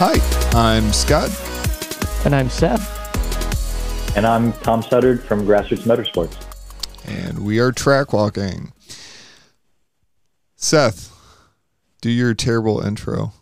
[0.00, 0.14] Hi,
[0.52, 1.28] I'm Scott.
[2.24, 4.16] And I'm Seth.
[4.16, 6.36] And I'm Tom Suttle from Grassroots Motorsports.
[7.04, 8.72] And we are track walking.
[10.54, 11.12] Seth,
[12.00, 13.32] do your terrible intro.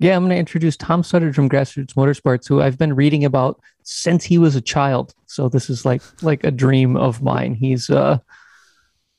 [0.00, 3.60] Yeah, I'm going to introduce Tom Suttle from Grassroots Motorsports, who I've been reading about
[3.82, 5.14] since he was a child.
[5.26, 7.52] So this is like like a dream of mine.
[7.52, 8.18] He's uh,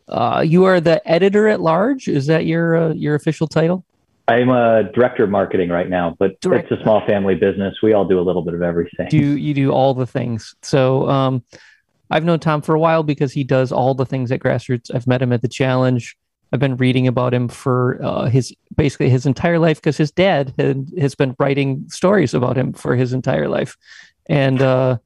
[0.08, 2.08] uh, you are the editor at large.
[2.08, 3.86] Is that your uh, your official title?
[4.28, 7.76] I'm a director of marketing right now, but Direct- it's a small family business.
[7.84, 9.08] We all do a little bit of everything.
[9.10, 10.56] Do you do all the things?
[10.64, 11.44] So um,
[12.10, 14.90] I've known Tom for a while because he does all the things at Grassroots.
[14.94, 16.18] I've met him at the challenge.
[16.52, 20.54] I've been reading about him for uh, his basically his entire life because his dad
[20.58, 23.78] had, has been writing stories about him for his entire life,
[24.28, 24.98] and uh,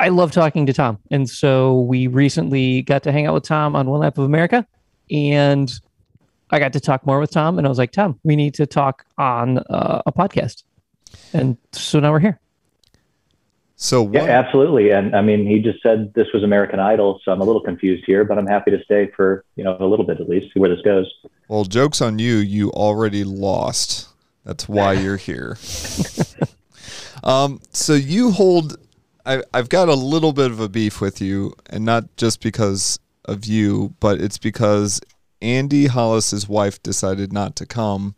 [0.00, 0.98] I love talking to Tom.
[1.10, 4.66] And so we recently got to hang out with Tom on One Lap of America,
[5.10, 5.72] and
[6.50, 7.58] I got to talk more with Tom.
[7.58, 10.64] And I was like, Tom, we need to talk on uh, a podcast,
[11.34, 12.40] and so now we're here.
[13.78, 14.14] So what?
[14.14, 17.44] yeah, absolutely, and I mean, he just said this was American Idol, so I'm a
[17.44, 20.28] little confused here, but I'm happy to stay for you know a little bit at
[20.30, 21.12] least, see where this goes.
[21.48, 22.36] Well, jokes on you.
[22.36, 24.08] You already lost.
[24.44, 25.58] That's why you're here.
[27.22, 28.78] um, so you hold.
[29.26, 32.98] I, I've got a little bit of a beef with you, and not just because
[33.26, 35.02] of you, but it's because
[35.42, 38.14] Andy Hollis's wife decided not to come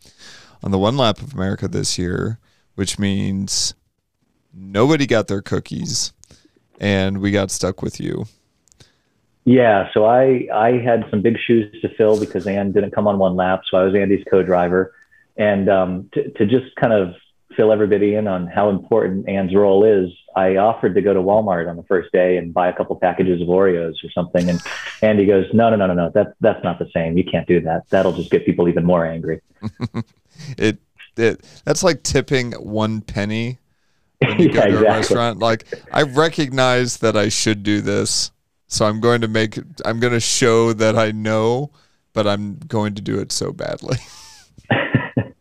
[0.63, 2.39] on the one lap of America this year,
[2.77, 3.75] which means
[4.59, 6.13] nobody got their cookies
[6.81, 8.27] and we got stuck with you.
[9.45, 13.19] Yeah, so I I had some big shoes to fill because Ann didn't come on
[13.19, 14.95] one lap, so I was Andy's co-driver,
[15.39, 17.15] and um, to to just kind of
[17.57, 21.69] fill everybody in on how important Ann's role is, I offered to go to Walmart
[21.69, 24.61] on the first day and buy a couple packages of Oreos or something, and
[25.01, 27.17] Andy goes, "No, no, no, no, no, that that's not the same.
[27.17, 27.89] You can't do that.
[27.89, 29.41] That'll just get people even more angry."
[30.59, 30.77] it
[31.17, 33.59] it that's like tipping one penny
[34.21, 34.87] when you go to exactly.
[34.87, 35.39] a restaurant.
[35.39, 38.31] Like I recognize that I should do this,
[38.67, 39.59] so I'm going to make.
[39.85, 41.71] I'm going to show that I know,
[42.13, 43.99] but I'm going to do it so badly.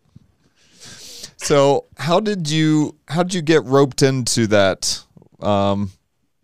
[1.38, 5.04] so how did you how did you get roped into that
[5.40, 5.92] um,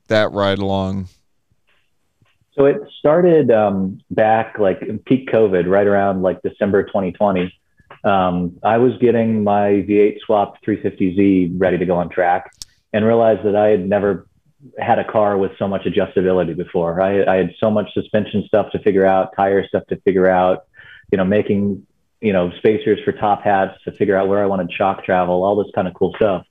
[0.08, 1.10] that ride along?
[2.56, 7.52] So it started um, back like peak COVID, right around like December 2020
[8.04, 12.52] um, I was getting my V8 swapped 350Z ready to go on track
[12.92, 14.28] and realized that I had never
[14.80, 17.02] had a car with so much adjustability before.
[17.02, 20.66] I, I had so much suspension stuff to figure out, tire stuff to figure out,
[21.12, 21.86] you know, making,
[22.22, 25.62] you know, spacers for top hats to figure out where I wanted shock travel, all
[25.62, 26.46] this kind of cool stuff.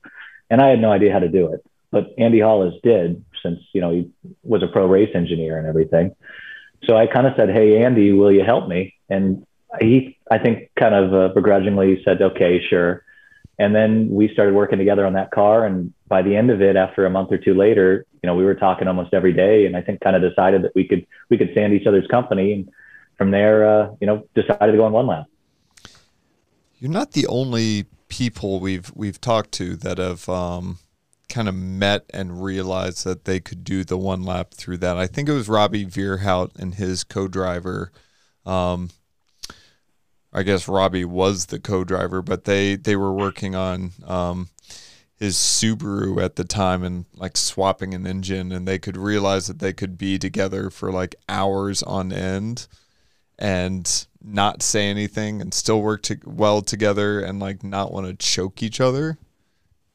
[0.50, 1.64] And I had no idea how to do it.
[1.90, 4.10] But Andy Hollis did since, you know, he
[4.42, 6.14] was a pro race engineer and everything.
[6.84, 8.94] So I kind of said, Hey, Andy, will you help me?
[9.08, 9.46] And
[9.80, 13.04] he, I think, kind of uh, begrudgingly said, okay, sure.
[13.58, 15.64] And then we started working together on that car.
[15.66, 18.44] And by the end of it, after a month or two later, you know, we
[18.44, 19.66] were talking almost every day.
[19.66, 22.52] And I think kind of decided that we could, we could stand each other's company.
[22.52, 22.70] And
[23.16, 25.26] from there, uh, you know, decided to go on one lap.
[26.78, 30.78] You're not the only people we've, we've talked to that have, um,
[31.28, 34.98] kind of met and realized that they could do the one lap through that.
[34.98, 37.90] I think it was Robbie Vierhout and his co-driver
[38.44, 38.90] um,
[40.32, 44.48] I guess Robbie was the co-driver, but they they were working on um,
[45.16, 49.58] his Subaru at the time and like swapping an engine, and they could realize that
[49.58, 52.66] they could be together for like hours on end
[53.38, 58.14] and not say anything and still work to, well together and like not want to
[58.14, 59.18] choke each other.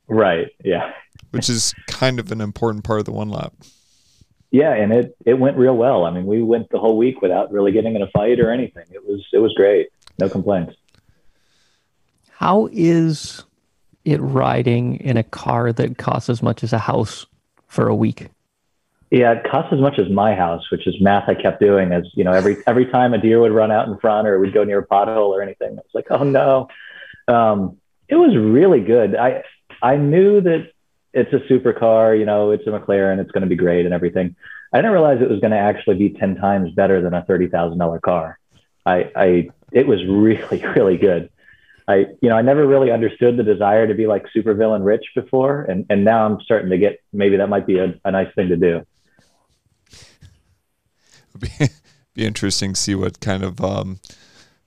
[0.08, 0.48] Right.
[0.64, 0.92] Yeah.
[1.32, 3.54] Which is kind of an important part of the one lap.
[4.52, 6.06] Yeah, and it it went real well.
[6.06, 8.86] I mean, we went the whole week without really getting in a fight or anything.
[8.92, 9.88] It was it was great
[10.20, 10.76] no complaints.
[12.30, 13.44] How is
[14.06, 17.26] it riding in a car that costs as much as a house
[17.68, 18.30] for a week?
[19.10, 21.94] Yeah, it costs as much as my house, which is math I kept doing.
[21.94, 24.54] As you know, every every time a deer would run out in front or we'd
[24.54, 26.68] go near a pothole or anything, I was like, oh no.
[27.28, 27.78] Um,
[28.10, 29.16] it was really good.
[29.16, 29.44] I
[29.82, 30.72] I knew that
[31.14, 34.36] it's a supercar, you know, it's a McLaren, it's going to be great and everything.
[34.74, 37.48] I didn't realize it was going to actually be ten times better than a thirty
[37.48, 38.40] thousand dollar car.
[38.86, 41.30] I I it was really, really good.
[41.88, 45.06] I, you know, I never really understood the desire to be like super villain rich
[45.16, 45.64] before.
[45.64, 48.50] And, and now I'm starting to get, maybe that might be a, a nice thing
[48.50, 48.86] to do.
[51.40, 51.50] Be,
[52.16, 54.00] be interesting to see what kind of um,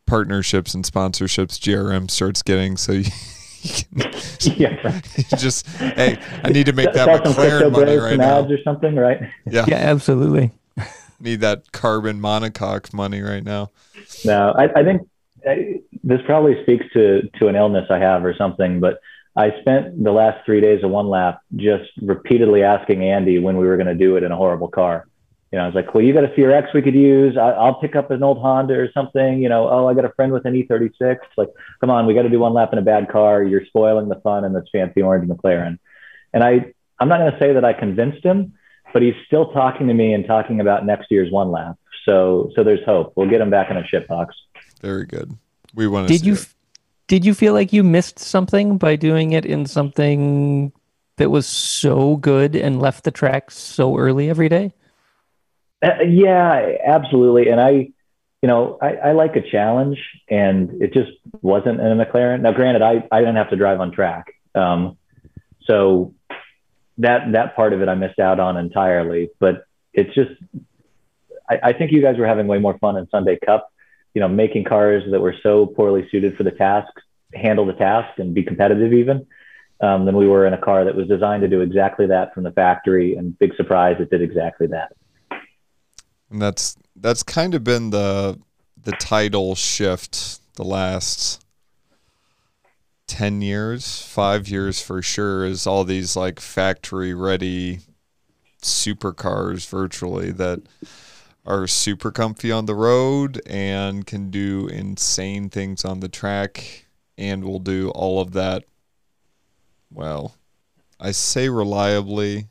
[0.07, 2.77] partnerships and sponsorships GRM starts getting.
[2.77, 3.11] So you,
[3.63, 4.13] you can
[4.57, 5.01] yeah.
[5.37, 8.55] just hey, I need to make that Sell McLaren money right ads now.
[8.55, 9.21] or something, right?
[9.47, 10.53] Yeah, Yeah, absolutely.
[11.21, 13.71] Need that carbon monocoque money right now.
[14.25, 15.09] No, I, I think
[15.47, 15.55] uh,
[16.03, 18.81] this probably speaks to to an illness I have or something.
[18.81, 19.01] But
[19.37, 23.67] I spent the last three days of one lap just repeatedly asking Andy when we
[23.67, 25.07] were going to do it in a horrible car.
[25.53, 27.37] You know, I was like, "Well, you got a CRX we could use.
[27.37, 30.13] I, I'll pick up an old Honda or something." You know, oh, I got a
[30.13, 31.19] friend with an E36.
[31.37, 31.49] Like,
[31.81, 33.43] come on, we got to do one lap in a bad car.
[33.43, 35.79] You're spoiling the fun in this fancy orange McLaren.
[36.33, 38.55] And I, I'm not going to say that I convinced him,
[38.93, 41.77] but he's still talking to me and talking about next year's one lap.
[42.05, 43.13] So, so there's hope.
[43.17, 44.35] We'll get him back in a shit box.
[44.81, 45.37] Very good.
[45.75, 46.15] We want to.
[46.15, 46.37] Did you
[47.09, 50.73] did you feel like you missed something by doing it in something
[51.17, 54.73] that was so good and left the track so early every day?
[55.83, 57.49] Uh, yeah, absolutely.
[57.49, 59.99] And I, you know, I, I like a challenge,
[60.29, 61.11] and it just
[61.43, 62.43] wasn't in a McLaren.
[62.43, 64.97] Now, granted, I, I didn't have to drive on track, um,
[65.65, 66.15] so
[67.01, 69.31] that that part of it I missed out on entirely.
[69.39, 70.31] But it's just,
[71.49, 73.73] I, I think you guys were having way more fun in Sunday Cup.
[74.15, 76.93] You know, making cars that were so poorly suited for the task
[77.35, 79.27] handle the task and be competitive even.
[79.83, 82.43] Um, than we were in a car that was designed to do exactly that from
[82.43, 83.15] the factory.
[83.15, 84.93] And big surprise, it did exactly that.
[86.31, 88.39] And that's that's kind of been the
[88.83, 91.43] the title shift the last
[93.11, 97.81] 10 years, 5 years for sure is all these like factory ready
[98.63, 100.61] supercars virtually that
[101.45, 106.87] are super comfy on the road and can do insane things on the track
[107.19, 108.63] and will do all of that
[109.91, 110.37] well
[111.01, 112.47] I say reliably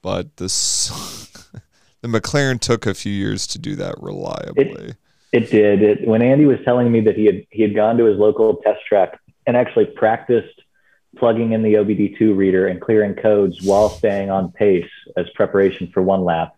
[0.00, 0.90] but this
[2.02, 4.94] the McLaren took a few years to do that reliably.
[5.32, 5.82] It did.
[5.82, 8.56] It, when Andy was telling me that he had he had gone to his local
[8.56, 10.62] test track and actually practiced
[11.16, 16.02] plugging in the OBD2 reader and clearing codes while staying on pace as preparation for
[16.02, 16.56] one lap,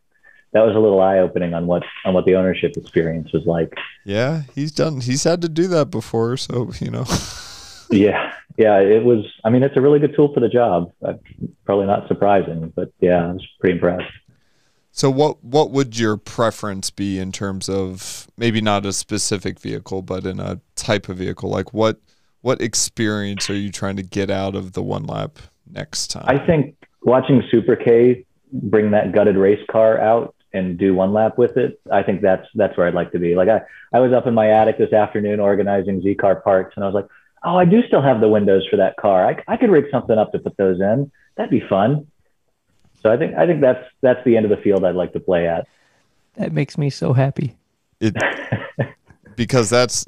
[0.53, 3.75] that was a little eye opening on what on what the ownership experience was like.
[4.05, 5.01] Yeah, he's done.
[5.01, 7.05] He's had to do that before, so you know.
[7.91, 8.79] yeah, yeah.
[8.79, 9.27] It was.
[9.45, 10.93] I mean, it's a really good tool for the job.
[11.65, 14.11] Probably not surprising, but yeah, I was pretty impressed.
[14.93, 20.01] So what what would your preference be in terms of maybe not a specific vehicle,
[20.01, 21.51] but in a type of vehicle?
[21.51, 22.01] Like what
[22.47, 26.23] what experience are you trying to get out of the one lap next time?
[26.29, 31.39] I think watching Super K bring that gutted race car out and do one lap
[31.39, 33.35] with it, I think that's that's where I'd like to be.
[33.35, 33.63] Like I,
[33.93, 36.95] I was up in my attic this afternoon organizing Z car parts and I was
[36.95, 37.09] like,
[37.43, 39.27] oh, I do still have the windows for that car.
[39.27, 41.11] I, I could rig something up to put those in.
[41.35, 42.07] That'd be fun.
[43.03, 45.21] So I think I think that's that's the end of the field I'd like to
[45.21, 45.67] play at.
[46.37, 47.57] That makes me so happy.
[47.99, 48.15] It
[49.35, 50.07] because that's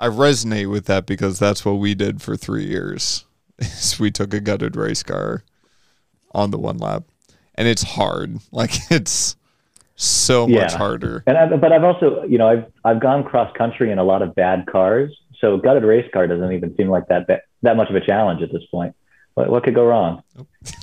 [0.00, 3.26] I resonate with that because that's what we did for three years.
[3.58, 5.44] Is we took a gutted race car
[6.32, 7.04] on the one lap,
[7.54, 8.38] and it's hard.
[8.52, 9.36] Like it's
[9.96, 10.60] so Yeah.
[10.62, 11.22] much harder.
[11.26, 14.22] And I, but I've also, you know, I've I've gone cross country in a lot
[14.22, 17.90] of bad cars, so gutted race car doesn't even seem like that ba- that much
[17.90, 18.94] of a challenge at this point.
[19.34, 20.22] What, what could go wrong?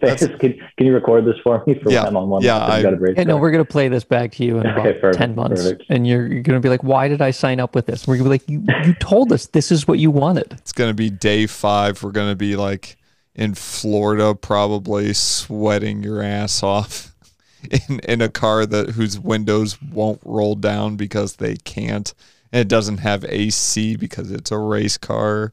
[0.00, 2.00] That's- can, can you record this for me for Yeah.
[2.04, 3.88] when I'm on one Yeah, lap in I- gutted race Yeah, no, we're gonna play
[3.88, 5.84] this back to you in Okay, about perfect, ten months, perfect.
[5.88, 8.24] and you're, you're gonna be like, "Why did I sign up with this?" We're gonna
[8.30, 11.46] be like, "You you told us this is what you wanted." It's gonna be day
[11.46, 12.02] five.
[12.02, 12.96] We're gonna be like
[13.34, 17.14] in Florida, probably sweating your ass off
[17.88, 22.12] in in a car that whose windows won't roll down because they can't,
[22.52, 25.52] and it doesn't have AC because it's a race car.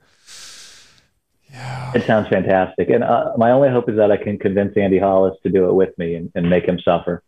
[1.96, 2.90] It sounds fantastic.
[2.90, 5.74] And uh, my only hope is that I can convince Andy Hollis to do it
[5.74, 7.24] with me and, and make him suffer.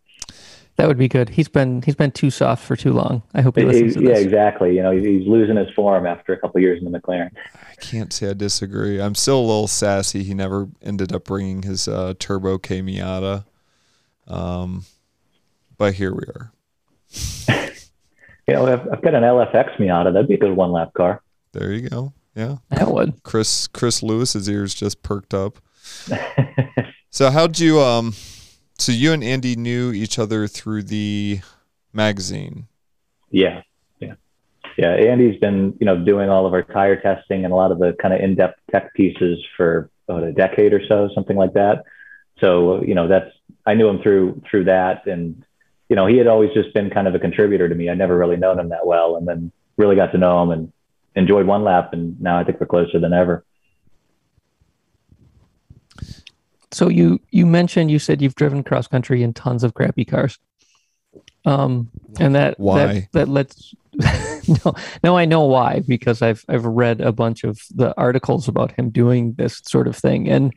[0.76, 1.28] That would be good.
[1.28, 3.22] He's been he's been too soft for too long.
[3.34, 4.74] I hope he listens to yeah, exactly.
[4.76, 7.30] You know, he's, he's losing his form after a couple of years in the McLaren.
[7.54, 8.98] I can't say I disagree.
[8.98, 10.22] I'm still a little sassy.
[10.22, 13.44] He never ended up bringing his uh, Turbo K Miata,
[14.26, 14.84] um,
[15.76, 16.52] but here we are.
[18.50, 20.12] You know, I've, I've got an LFX Miata.
[20.12, 21.22] That'd be a good one lap car.
[21.52, 22.12] There you go.
[22.34, 23.22] Yeah, That would.
[23.22, 25.58] Chris Chris Lewis's ears just perked up.
[27.10, 28.14] So how'd you um
[28.78, 31.40] so you and Andy knew each other through the
[31.92, 32.68] magazine.
[33.30, 33.62] Yeah,
[33.98, 34.14] yeah,
[34.78, 34.92] yeah.
[34.92, 37.94] Andy's been, you know, doing all of our tire testing and a lot of the
[38.00, 41.84] kind of in-depth tech pieces for what, a decade or so, something like that.
[42.38, 43.30] So, you know, that's
[43.66, 45.44] I knew him through through that, and
[45.88, 47.88] you know, he had always just been kind of a contributor to me.
[47.90, 50.72] I'd never really known him that well, and then really got to know him and
[51.20, 53.44] enjoyed one lap, and now I think we're closer than ever.
[56.72, 60.38] So you you mentioned you said you've driven cross country in tons of crappy cars.
[61.44, 62.86] Um, and that Why?
[62.86, 63.74] that, that lets
[64.64, 68.72] no no I know why because I've I've read a bunch of the articles about
[68.72, 70.54] him doing this sort of thing and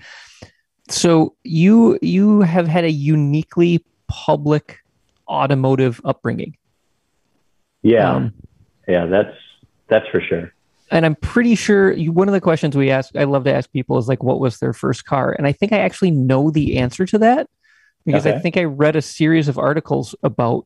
[0.90, 4.80] so you you have had a uniquely public
[5.28, 6.58] automotive upbringing
[7.82, 8.34] Yeah, Um,
[8.88, 9.36] yeah, that's
[9.94, 10.52] that's for sure.
[10.92, 13.72] and I'm pretty sure you, one of the questions we ask, I love to ask
[13.72, 15.32] people is like, what was their first car?
[15.32, 17.48] And I think I actually know the answer to that
[18.06, 20.66] because I think I read a series of articles about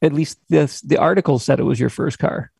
[0.00, 2.50] at least this, the article said it was your first car.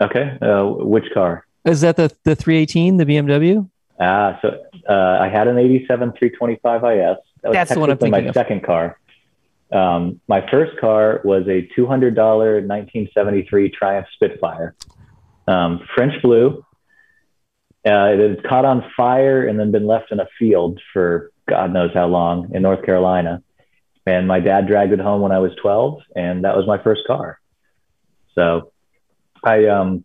[0.00, 1.46] Okay, uh, which car?
[1.64, 3.68] Is that the, the 318, the BMW?
[3.98, 4.48] Ah, so
[4.88, 6.82] uh, I had an '87 325 IS.
[6.82, 8.34] That was That's the one I'm thinking my of.
[8.34, 8.98] second car.
[9.74, 14.74] Um, my first car was a $200 1973 Triumph Spitfire,
[15.48, 16.64] um, French blue.
[17.86, 21.72] Uh, it had caught on fire and then been left in a field for God
[21.72, 23.42] knows how long in North Carolina.
[24.06, 27.02] And my dad dragged it home when I was 12, and that was my first
[27.06, 27.40] car.
[28.34, 28.72] So
[29.42, 30.04] I um,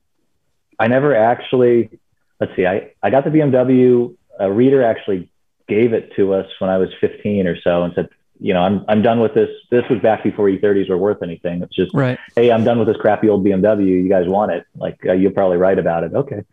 [0.78, 2.00] I never actually
[2.40, 4.16] let's see, I, I got the BMW.
[4.40, 5.32] A reader actually
[5.68, 8.86] gave it to us when I was 15 or so and said, you know, I'm,
[8.88, 9.50] I'm done with this.
[9.70, 11.62] This was back before E30s were worth anything.
[11.62, 12.18] It's just, Right.
[12.36, 14.04] hey, I'm done with this crappy old BMW.
[14.04, 14.66] You guys want it?
[14.76, 16.14] Like, uh, you'll probably write about it.
[16.14, 16.44] Okay.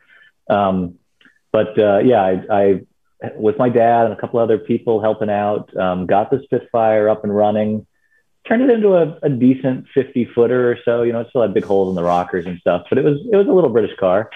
[0.49, 0.99] Um,
[1.53, 2.81] but uh, yeah, I, I,
[3.37, 7.25] with my dad and a couple other people helping out, um, got the Spitfire up
[7.25, 7.87] and running,
[8.47, 11.03] turned it into a, a decent 50 footer or so.
[11.03, 13.19] You know, it still had big holes in the rockers and stuff, but it was,
[13.33, 14.31] it was a little British car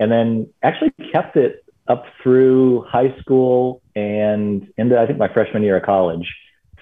[0.00, 5.62] and then actually kept it up through high school and into I think my freshman
[5.62, 6.32] year of college.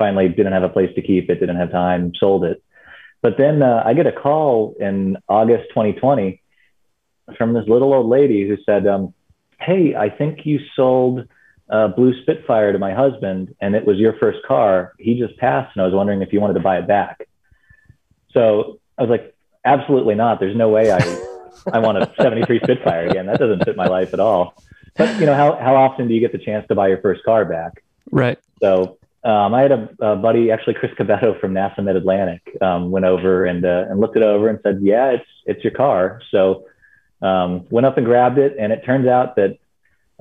[0.01, 2.63] Finally, didn't have a place to keep it, didn't have time, sold it.
[3.21, 6.41] But then uh, I get a call in August 2020
[7.37, 9.13] from this little old lady who said, um,
[9.61, 11.29] "Hey, I think you sold
[11.69, 14.95] a blue Spitfire to my husband, and it was your first car.
[14.99, 17.29] He just passed, and I was wondering if you wanted to buy it back."
[18.31, 19.35] So I was like,
[19.67, 20.41] "Absolutely not.
[20.41, 21.01] There's no way I."
[21.71, 23.27] I want a 73 Spitfire again.
[23.27, 24.55] That doesn't fit my life at all.
[24.97, 27.23] But you know, how, how often do you get the chance to buy your first
[27.23, 27.83] car back?
[28.11, 28.39] Right.
[28.63, 32.91] So um, I had a, a buddy, actually Chris Cabetto from NASA Mid Atlantic, um,
[32.91, 36.23] went over and uh, and looked it over and said, "Yeah, it's it's your car."
[36.31, 36.65] So
[37.21, 39.59] um, went up and grabbed it, and it turns out that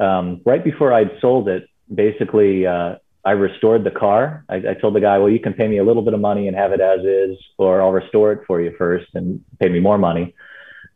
[0.04, 4.44] um, right before I'd sold it, basically uh, I restored the car.
[4.50, 6.50] I, I told the guy, "Well, you can pay me a little bit of money
[6.50, 9.80] and have it as is, or I'll restore it for you first and pay me
[9.80, 10.36] more money."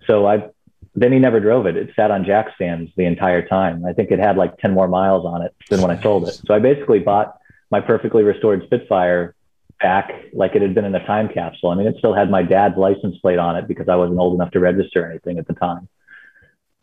[0.07, 0.50] So I
[0.95, 1.77] then he never drove it.
[1.77, 3.86] It sat on jack stands the entire time.
[3.86, 6.39] I think it had like 10 more miles on it than when I sold it.
[6.45, 7.39] So I basically bought
[7.74, 9.36] my perfectly restored Spitfire
[9.82, 11.72] back like it had been in a time capsule.
[11.72, 14.36] I mean, it still had my dad's license plate on it because I wasn't old
[14.36, 15.89] enough to register anything at the time.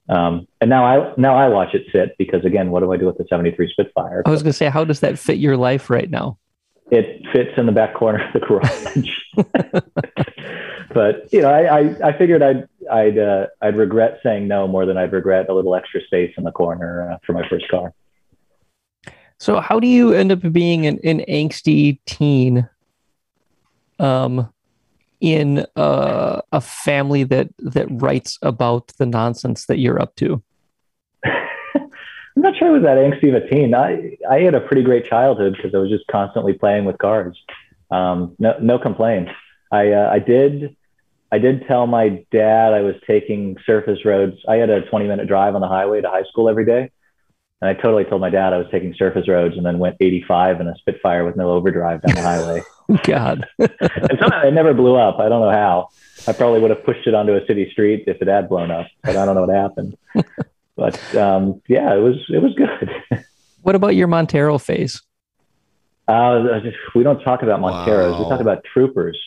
[0.09, 3.06] Um, and now I now I watch it sit because again, what do I do
[3.06, 4.23] with the 73 Spitfire?
[4.26, 6.37] I was going to say, how does that fit your life right now?
[6.90, 9.11] it fits in the back corner of the garage.
[10.94, 14.87] but you know, I, I, I figured I'd I'd uh, I'd regret saying no more
[14.87, 17.94] than I'd regret a little extra space in the corner uh, for my first car.
[19.40, 22.68] So how do you end up being an, an angsty teen
[23.99, 24.52] um
[25.20, 30.42] in a family that that writes about the nonsense that you're up to?
[31.25, 31.90] I'm
[32.37, 33.75] not sure I was that angsty of a teen.
[33.75, 37.37] I I had a pretty great childhood because I was just constantly playing with cars.
[37.90, 39.32] Um, no no complaints.
[39.73, 40.76] I uh, I did
[41.32, 44.37] I did tell my dad I was taking surface roads.
[44.49, 46.90] I had a 20 minute drive on the highway to high school every day.
[47.61, 50.61] And I totally told my dad I was taking surface roads and then went 85
[50.62, 52.62] in a Spitfire with no overdrive down the highway.
[53.05, 53.47] God.
[53.59, 55.19] and somehow it never blew up.
[55.19, 55.88] I don't know how.
[56.26, 58.87] I probably would have pushed it onto a city street if it had blown up,
[59.02, 59.97] but I don't know what happened.
[60.76, 63.25] but um, yeah, it was it was good.
[63.62, 65.02] What about your Montero phase?
[66.09, 66.61] Uh,
[66.95, 68.19] we don't talk about Monteros.
[68.19, 69.19] We talk about Troopers.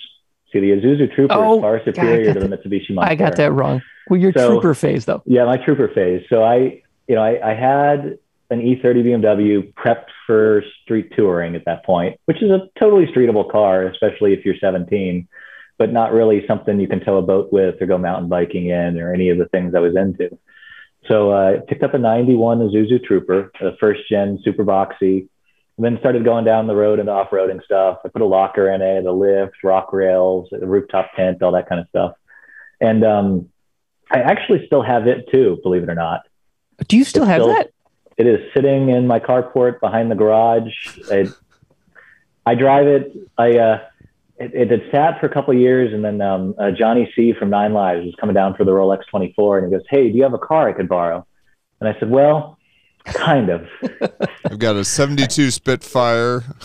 [0.52, 3.12] See, the Isuzu Trooper Oh, is far superior got to the Mitsubishi Montero.
[3.12, 3.84] I got that wrong.
[4.10, 5.22] Well, your So- trooper phase though.
[5.28, 6.25] Yeah, my Trooper phase.
[6.30, 8.18] So I, you know, I, I had
[8.50, 13.05] an E E30 BMW prepped for street touring at that point, which is a totally
[13.07, 15.27] streetable car, especially if you're 17,
[15.77, 19.00] but not really something you can tow a boat with or go mountain biking in
[19.00, 20.38] or any of the things I was into.
[21.07, 25.27] So uh, I picked up a 91 Isuzu Trooper, a first gen super boxy,
[25.77, 27.97] and then started going down the road and off-roading stuff.
[28.05, 31.67] I put a locker in it, a lift, rock rails, a rooftop tent, all that
[31.67, 32.13] kind of stuff.
[32.79, 33.50] And um,
[34.12, 36.21] I actually still have it too, believe it or not.
[36.88, 37.71] Do you still It's have still- that?
[38.17, 40.72] It is sitting in my carport behind the garage.
[41.12, 41.27] I,
[42.46, 43.13] I drive it.
[43.38, 43.79] I uh,
[44.38, 47.34] it, it had sat for a couple of years, and then um, uh, Johnny C
[47.38, 50.17] from Nine Lives was coming down for the Rolex 24, and he goes, "Hey, do
[50.17, 51.25] you have a car I could borrow?"
[51.79, 52.58] And I said, "Well,
[53.05, 53.67] kind of."
[54.46, 56.43] I've got a 72 Spitfire,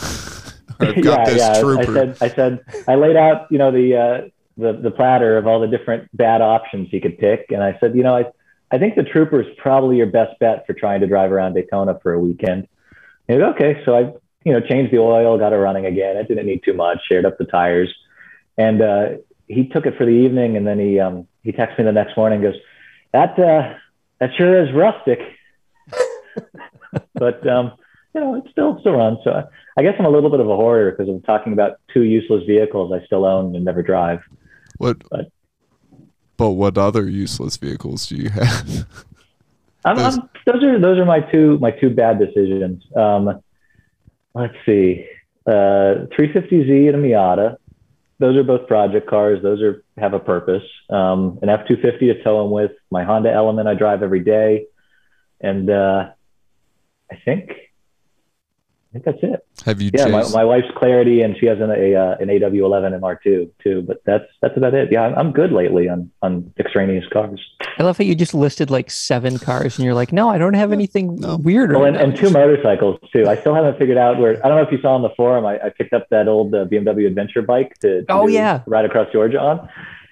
[0.81, 1.61] I've got yeah, this yeah.
[1.61, 1.91] Trooper.
[1.91, 5.47] I said, I said, I laid out, you know, the uh, the the platter of
[5.47, 8.27] all the different bad options he could pick, and I said, you know, I
[8.71, 11.99] I think the trooper is probably your best bet for trying to drive around Daytona
[12.03, 12.69] for a weekend.
[13.29, 14.01] And okay, so I,
[14.45, 16.17] you know, changed the oil, got it running again.
[16.17, 17.93] It didn't need too much, shared up the tires,
[18.57, 19.09] and uh,
[19.47, 22.17] he took it for the evening, and then he um, he texted me the next
[22.17, 22.55] morning, goes,
[23.13, 23.75] that uh,
[24.21, 25.21] that sure is rustic,
[27.15, 27.73] but um,
[28.15, 29.19] you know, it still still runs.
[29.25, 29.45] So I,
[29.79, 32.45] I guess I'm a little bit of a hoarder because I'm talking about two useless
[32.47, 34.21] vehicles I still own and never drive.
[34.79, 34.99] what?
[35.11, 35.31] but-
[36.39, 38.87] But what other useless vehicles do you have?
[39.85, 42.83] I'm, Those- I'm, those are those are my two my two bad decisions.
[42.97, 43.43] Um,
[44.35, 45.07] let's see,
[45.47, 47.57] uh, 350Z and a Miata.
[48.21, 49.43] Those are both project cars.
[49.43, 50.65] Those are have a purpose.
[50.91, 52.73] Um, an F250 to tow them with.
[52.91, 54.67] My Honda Element I drive every day,
[55.41, 56.11] and uh,
[57.11, 57.51] I think
[58.99, 59.47] think that's it.
[59.67, 60.35] Have you Yeah, my, chased?
[60.35, 63.83] my wife's Clarity, and she has an a uh, an AW11 MR2 too.
[63.87, 64.91] But that's that's about it.
[64.93, 67.41] Yeah, I'm, I'm good lately on on extraneous cars.
[67.79, 70.55] I love how you just listed like seven cars and you're like, no, I don't
[70.55, 71.37] have anything No.
[71.37, 71.73] weird.
[71.73, 73.29] Well, and, and two motorcycles too.
[73.29, 74.45] I still haven't figured out where.
[74.45, 75.47] I don't know if you saw on the forum.
[75.47, 78.63] I, I picked up that old uh, BMW adventure bike to, to Oh, do yeah.
[78.67, 79.69] ride across Georgia on,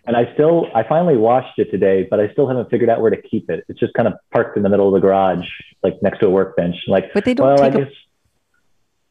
[0.06, 3.10] and I still I finally washed it today, but I still haven't figured out where
[3.10, 3.64] to keep it.
[3.68, 5.44] It's just kind of parked in the middle of the garage,
[5.82, 6.76] like next to a workbench.
[6.86, 7.96] Like, But they don't well, I take up, guess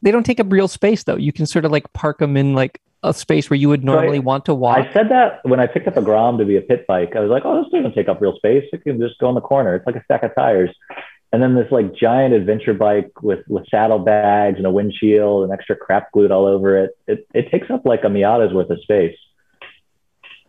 [0.06, 1.16] they don't take up real space though.
[1.16, 4.20] You can sort of like park them in like a space where you would normally
[4.20, 4.78] want to walk.
[4.78, 7.16] I said that when I picked up a Grom to be a pit bike.
[7.16, 8.62] I was like, oh, this doesn't take up real space.
[8.72, 9.74] It can just go in the corner.
[9.74, 10.70] It's like a stack of tires.
[11.32, 15.74] And then this like giant adventure bike with with saddlebags and a windshield and extra
[15.74, 16.96] crap glued all over it.
[17.08, 19.18] It it takes up like a Miata's worth of space.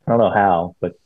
[0.06, 1.00] I don't know how, but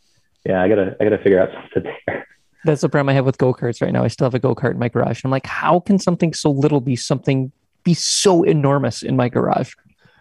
[0.45, 2.27] yeah, I gotta I gotta figure out something there.
[2.65, 4.03] That's the problem I have with go karts right now.
[4.03, 5.23] I still have a go kart in my garage.
[5.23, 7.53] I'm like, how can something so little be something
[7.83, 9.73] be so enormous in my garage?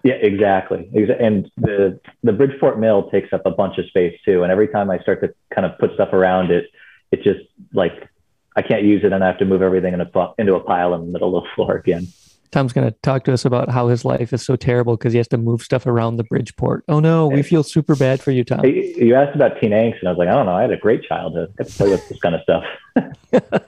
[0.02, 0.90] Yeah, exactly.
[0.94, 4.42] And the the Bridgeport mill takes up a bunch of space too.
[4.42, 6.66] And every time I start to kind of put stuff around it,
[7.12, 7.40] it just
[7.74, 8.08] like
[8.56, 10.94] I can't use it, and I have to move everything in a, into a pile
[10.94, 12.06] in the middle of the floor again.
[12.50, 15.18] Tom's going to talk to us about how his life is so terrible because he
[15.18, 16.84] has to move stuff around the Bridgeport.
[16.88, 18.64] Oh no, we feel super bad for you, Tom.
[18.64, 20.54] You asked about teen angst, and I was like, I don't know.
[20.54, 21.52] I had a great childhood.
[21.52, 22.64] I got to play with this kind of stuff.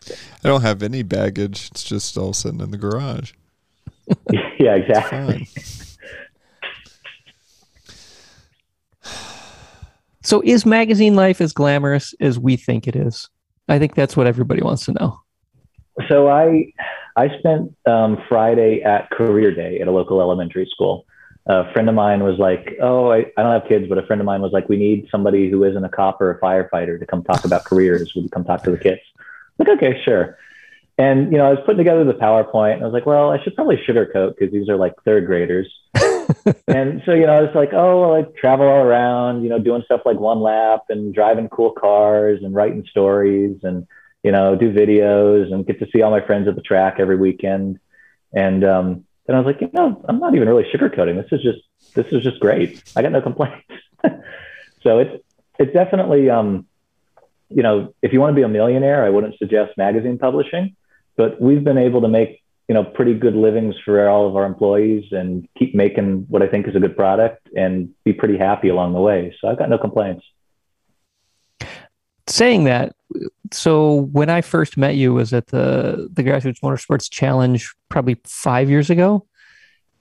[0.45, 1.69] I don't have any baggage.
[1.71, 3.33] It's just all sitting in the garage.
[4.59, 5.49] yeah, exactly.
[10.25, 13.29] So is magazine life as glamorous as we think it is?
[13.69, 15.21] I think that's what everybody wants to know.
[16.09, 16.73] So I
[17.17, 21.07] I spent um, Friday at career day at a local elementary school.
[21.47, 24.21] A friend of mine was like, "Oh, I, I don't have kids, but a friend
[24.21, 27.05] of mine was like, we need somebody who isn't a cop or a firefighter to
[27.05, 28.12] come talk about careers.
[28.15, 29.01] Would you come talk to the kids?"
[29.59, 30.38] Like, okay, sure.
[31.03, 33.43] And you know, I was putting together the PowerPoint, and I was like, "Well, I
[33.43, 35.69] should probably sugarcoat because these are like third graders."
[36.69, 39.59] and so you know, I was like, "Oh, well, I travel all around, you know,
[39.59, 43.87] doing stuff like one lap and driving cool cars and writing stories and."
[44.23, 47.17] you know, do videos and get to see all my friends at the track every
[47.17, 47.79] weekend.
[48.33, 51.21] And um, then I was like, you know, I'm not even really sugarcoating.
[51.21, 52.83] This is just this is just great.
[52.97, 53.67] I got no complaints.
[54.83, 55.25] so it's
[55.59, 56.67] it's definitely um,
[57.49, 60.77] you know, if you want to be a millionaire, I wouldn't suggest magazine publishing,
[61.16, 64.44] but we've been able to make you know pretty good livings for all of our
[64.44, 68.68] employees and keep making what I think is a good product and be pretty happy
[68.68, 69.35] along the way.
[69.40, 70.25] So I've got no complaints.
[72.29, 72.94] Saying that,
[73.53, 78.70] so when I first met you was at the the Grassroots Motorsports Challenge probably five
[78.70, 79.27] years ago,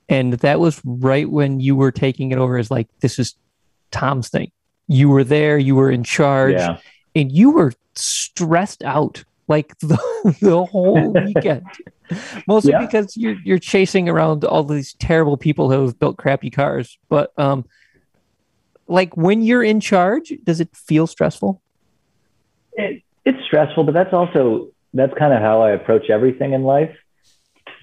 [0.08, 3.36] and that was right when you were taking it over as like this is
[3.90, 4.52] Tom's thing.
[4.88, 6.78] You were there, you were in charge, Yeah.
[7.16, 10.00] and you were stressed out like the,
[10.42, 11.66] the whole weekend.
[12.48, 12.80] Mostly Yeah.
[12.86, 16.98] because you're you're chasing around all these terrible people who have built crappy cars.
[17.10, 17.66] But um
[18.88, 21.62] like when you're in charge, does it feel stressful?
[22.74, 26.96] it, it's stressful, but that's also that's kind of how I approach everything in life.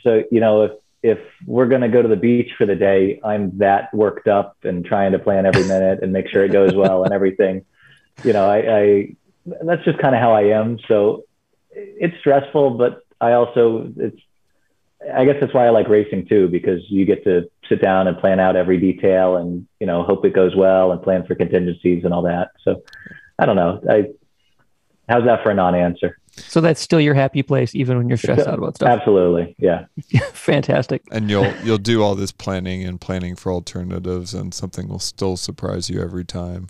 [0.03, 3.21] So you know, if if we're going to go to the beach for the day,
[3.25, 6.75] I'm that worked up and trying to plan every minute and make sure it goes
[6.75, 7.65] well and everything.
[8.25, 9.15] You know, I, I
[9.63, 10.79] that's just kind of how I am.
[10.89, 11.23] So
[11.79, 14.21] it's stressful, but I also it's
[15.15, 18.19] I guess that's why I like racing too because you get to sit down and
[18.19, 22.05] plan out every detail and you know hope it goes well and plan for contingencies
[22.05, 22.51] and all that.
[22.65, 22.83] So
[23.39, 23.81] I don't know.
[23.89, 24.11] I
[25.09, 26.19] how's that for a non-answer?
[26.33, 28.89] So that's still your happy place, even when you're stressed out about stuff.
[28.89, 29.87] Absolutely, yeah.
[30.33, 31.03] Fantastic.
[31.11, 35.37] And you'll you'll do all this planning and planning for alternatives, and something will still
[35.37, 36.69] surprise you every time.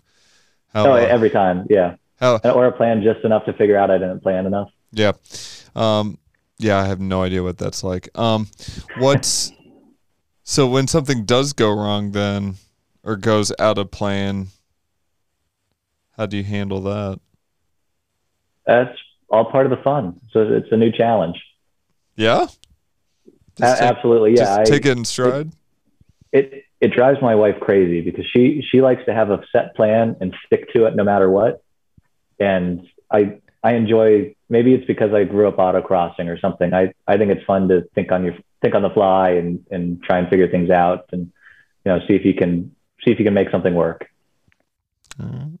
[0.73, 1.95] How, Oh, uh, every time, yeah.
[2.19, 4.69] how Or I plan just enough to figure out I didn't plan enough.
[4.91, 5.11] Yeah.
[5.75, 6.17] Um,
[6.57, 8.09] yeah, I have no idea what that's like.
[8.17, 8.47] Um,
[8.97, 9.51] what's
[10.43, 12.55] So when something does go wrong, then
[13.03, 14.47] or goes out of plan,
[16.17, 17.19] how do you handle that?
[18.65, 18.97] That's
[19.29, 20.19] all part of the fun.
[20.31, 21.41] So it's a new challenge.
[22.15, 22.47] Yeah.
[23.61, 24.31] A- absolutely.
[24.31, 24.37] Yeah.
[24.37, 25.51] Just I- take it in stride.
[26.31, 30.15] it it drives my wife crazy because she she likes to have a set plan
[30.21, 31.61] and stick to it no matter what
[32.39, 37.17] and i i enjoy maybe it's because i grew up autocrossing or something i i
[37.17, 40.29] think it's fun to think on your think on the fly and and try and
[40.29, 41.31] figure things out and
[41.85, 44.09] you know see if you can see if you can make something work
[45.19, 45.59] All right.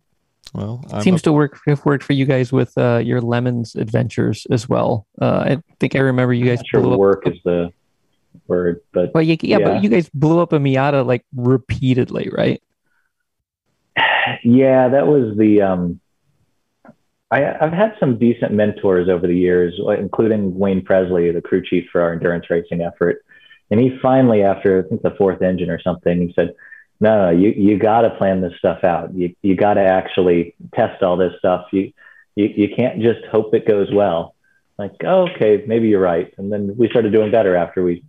[0.53, 3.75] Well, I'm Seems a- to work have worked for you guys with uh, your lemons
[3.75, 5.05] adventures as well.
[5.21, 6.99] Uh, I think I remember you guys sure blew up.
[6.99, 7.69] work is the
[8.47, 9.65] word but Well, you, yeah, Yeah.
[9.75, 12.59] but you guys blew up a Miata like repeatedly, right?
[14.43, 15.99] yeah that was the um
[17.31, 21.85] I, I've had some decent mentors over the years, including Wayne Presley, the crew chief
[21.91, 23.23] for our endurance racing effort.
[23.69, 26.55] And he finally, after I think the fourth engine or something, he said,
[26.99, 29.13] "No, no, you you got to plan this stuff out.
[29.13, 31.67] You you got to actually test all this stuff.
[31.71, 31.93] You
[32.35, 34.35] you you can't just hope it goes well."
[34.79, 36.33] Like, oh, okay, maybe you're right.
[36.37, 38.03] And then we started doing better after we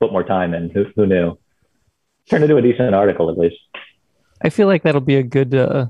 [0.00, 0.70] put more time in.
[0.70, 1.38] Who who knew?
[2.28, 3.56] Turned into a decent article at least.
[4.42, 5.86] I feel like that'll be a good uh,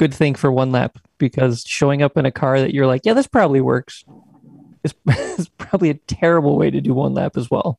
[0.00, 3.12] good thing for one lap because showing up in a car that you're like, yeah,
[3.12, 4.02] this probably works,
[4.82, 4.94] is,
[5.38, 7.78] is probably a terrible way to do one lap as well.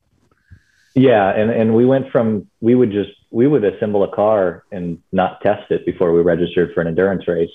[0.93, 4.99] Yeah, and and we went from we would just we would assemble a car and
[5.11, 7.49] not test it before we registered for an endurance race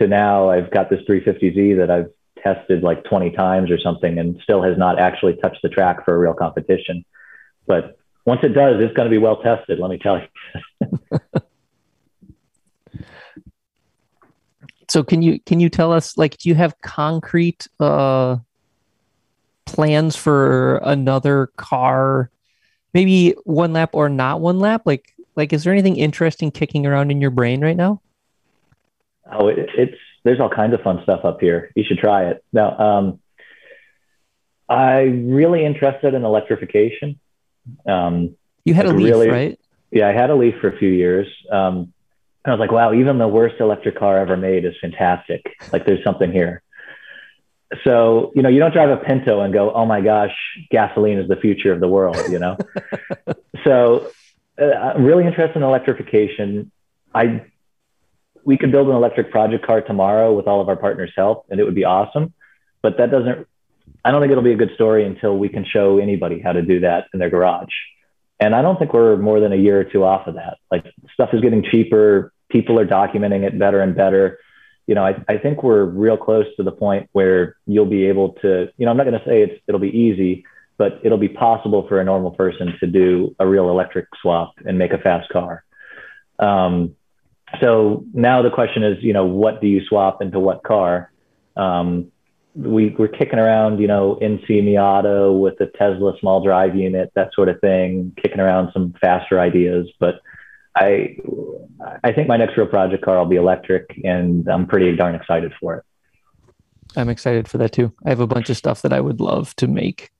[0.00, 2.10] to now I've got this 350Z that I've
[2.42, 6.14] tested like 20 times or something and still has not actually touched the track for
[6.14, 7.04] a real competition.
[7.66, 7.96] But
[8.26, 11.18] once it does, it's going to be well tested, let me tell you.
[14.88, 18.38] So can you can you tell us like do you have concrete uh
[19.66, 22.30] plans for another car
[22.94, 27.10] maybe one lap or not one lap like like is there anything interesting kicking around
[27.10, 28.00] in your brain right now?
[29.30, 31.70] Oh, it, it's there's all kinds of fun stuff up here.
[31.76, 32.42] You should try it.
[32.52, 33.20] Now, um,
[34.68, 37.20] I'm really interested in electrification.
[37.86, 39.60] Um, You had a leaf, really- right?
[39.92, 41.26] yeah, I had a Leaf for a few years.
[41.52, 41.92] Um,
[42.50, 45.42] I was like, wow, even the worst electric car ever made is fantastic.
[45.72, 46.62] Like there's something here.
[47.84, 50.34] So, you know, you don't drive a Pinto and go, oh my gosh,
[50.70, 52.56] gasoline is the future of the world, you know?
[53.64, 54.10] so
[54.60, 56.70] uh, I'm really interested in electrification.
[57.14, 57.44] I,
[58.44, 61.60] we could build an electric project car tomorrow with all of our partners' help and
[61.60, 62.32] it would be awesome.
[62.80, 63.46] But that doesn't,
[64.04, 66.62] I don't think it'll be a good story until we can show anybody how to
[66.62, 67.74] do that in their garage.
[68.40, 70.58] And I don't think we're more than a year or two off of that.
[70.70, 72.32] Like stuff is getting cheaper.
[72.50, 74.38] People are documenting it better and better.
[74.86, 78.32] You know, I, I think we're real close to the point where you'll be able
[78.40, 80.44] to, you know, I'm not going to say it's, it'll be easy,
[80.78, 84.78] but it'll be possible for a normal person to do a real electric swap and
[84.78, 85.64] make a fast car.
[86.38, 86.94] Um,
[87.60, 91.10] so now the question is, you know, what do you swap into what car?
[91.56, 92.12] Um,
[92.54, 97.30] we we're kicking around, you know, NC Miata with the Tesla small drive unit, that
[97.34, 99.88] sort of thing, kicking around some faster ideas.
[99.98, 100.20] But
[100.78, 101.16] I
[102.02, 105.52] I think my next real project car will be electric, and I'm pretty darn excited
[105.60, 105.84] for it.
[106.96, 107.92] I'm excited for that too.
[108.06, 110.10] I have a bunch of stuff that I would love to make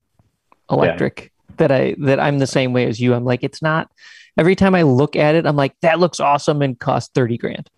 [0.71, 3.15] electric that I that I'm the same way as you.
[3.15, 3.91] I'm like, it's not
[4.37, 7.71] every time I look at it, I'm like, that looks awesome and cost 30 grand.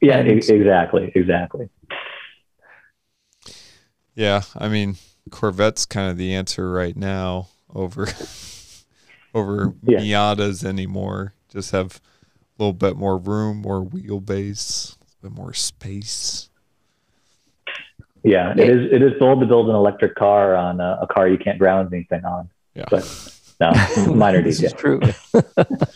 [0.00, 1.68] Yeah, And- e- exactly, exactly.
[4.14, 4.96] Yeah, I mean,
[5.30, 8.06] Corvette's kind of the answer right now over
[9.34, 9.98] over Yeah.
[10.00, 11.34] Miatas anymore.
[11.54, 12.00] Just have
[12.58, 16.50] a little bit more room, more wheelbase, a bit more space.
[18.22, 18.92] Yeah, it is.
[18.92, 21.92] It is bold to build an electric car on a, a car you can't ground
[21.92, 22.48] anything on.
[22.74, 22.86] Yeah.
[22.90, 23.04] But
[23.60, 23.72] no,
[24.14, 24.74] minor this detail.
[24.74, 25.00] is true.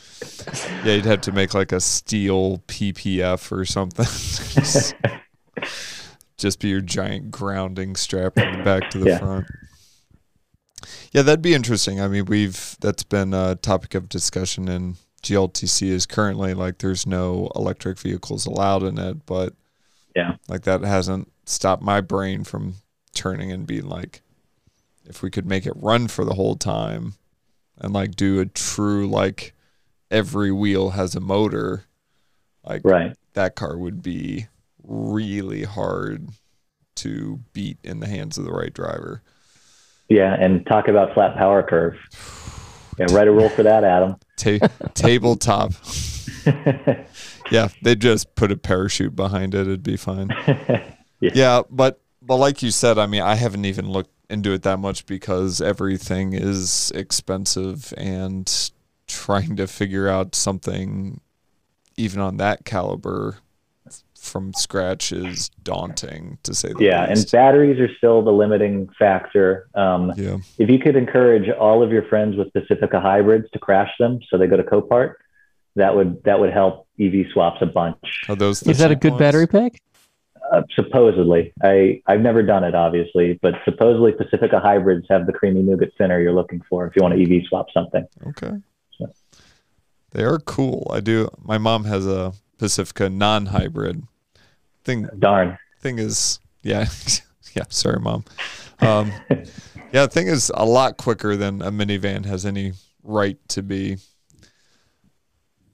[0.85, 4.05] Yeah, you'd have to make like a steel PPF or something.
[4.07, 4.95] just,
[6.39, 9.19] just be your giant grounding strap in the back to the Yeah.
[9.19, 9.47] front.
[11.13, 12.01] Yeah, that'd be interesting.
[12.01, 17.07] I mean, we've that's been a topic of discussion in GLTC is currently like there's
[17.07, 19.55] no electric vehicles allowed in it, but
[20.15, 20.37] Yeah.
[20.49, 22.75] like that hasn't stopped my brain from
[23.15, 24.23] turning and being like
[25.07, 27.15] if we could make it run for the whole time
[27.79, 29.55] and like do a true like
[30.11, 31.85] every wheel has a motor
[32.65, 33.17] like Right.
[33.33, 34.47] that car would be
[34.85, 36.29] really hard
[36.97, 39.23] to beat in the hands of the right driver
[40.09, 41.97] Yeah, and talk about flat power curve.
[42.99, 44.17] Yeah, write a rule for that, Adam.
[44.37, 45.73] Ta- tabletop
[47.51, 50.29] yeah they just put a parachute behind it it'd be fine
[51.21, 51.31] Yeah.
[51.35, 54.79] yeah but but like you said i mean i haven't even looked into it that
[54.79, 58.71] much because everything is expensive and
[59.09, 61.21] trying to figure out something
[61.97, 63.39] even on that caliber
[64.29, 67.23] from scratch is daunting to say the yeah least.
[67.25, 71.91] and batteries are still the limiting factor um, yeah if you could encourage all of
[71.91, 75.15] your friends with pacifica hybrids to crash them so they go to copart
[75.77, 77.97] that would that would help ev swaps a bunch
[78.29, 79.21] are those the Is that a good ones?
[79.21, 79.81] battery pack?
[80.53, 85.63] uh, supposedly i i've never done it obviously but supposedly pacifica hybrids have the creamy
[85.63, 88.53] nougat thinner you're looking for if you want to ev swap something Okay.
[88.99, 89.11] So-
[90.13, 90.91] They are cool.
[90.93, 91.29] I do.
[91.43, 94.03] My mom has a Pacifica non-hybrid.
[94.85, 96.87] Thing darn thing is, yeah,
[97.55, 97.65] yeah.
[97.69, 98.25] Sorry, mom.
[98.81, 99.13] Um,
[99.93, 103.99] yeah, the thing is a lot quicker than a minivan has any right to be.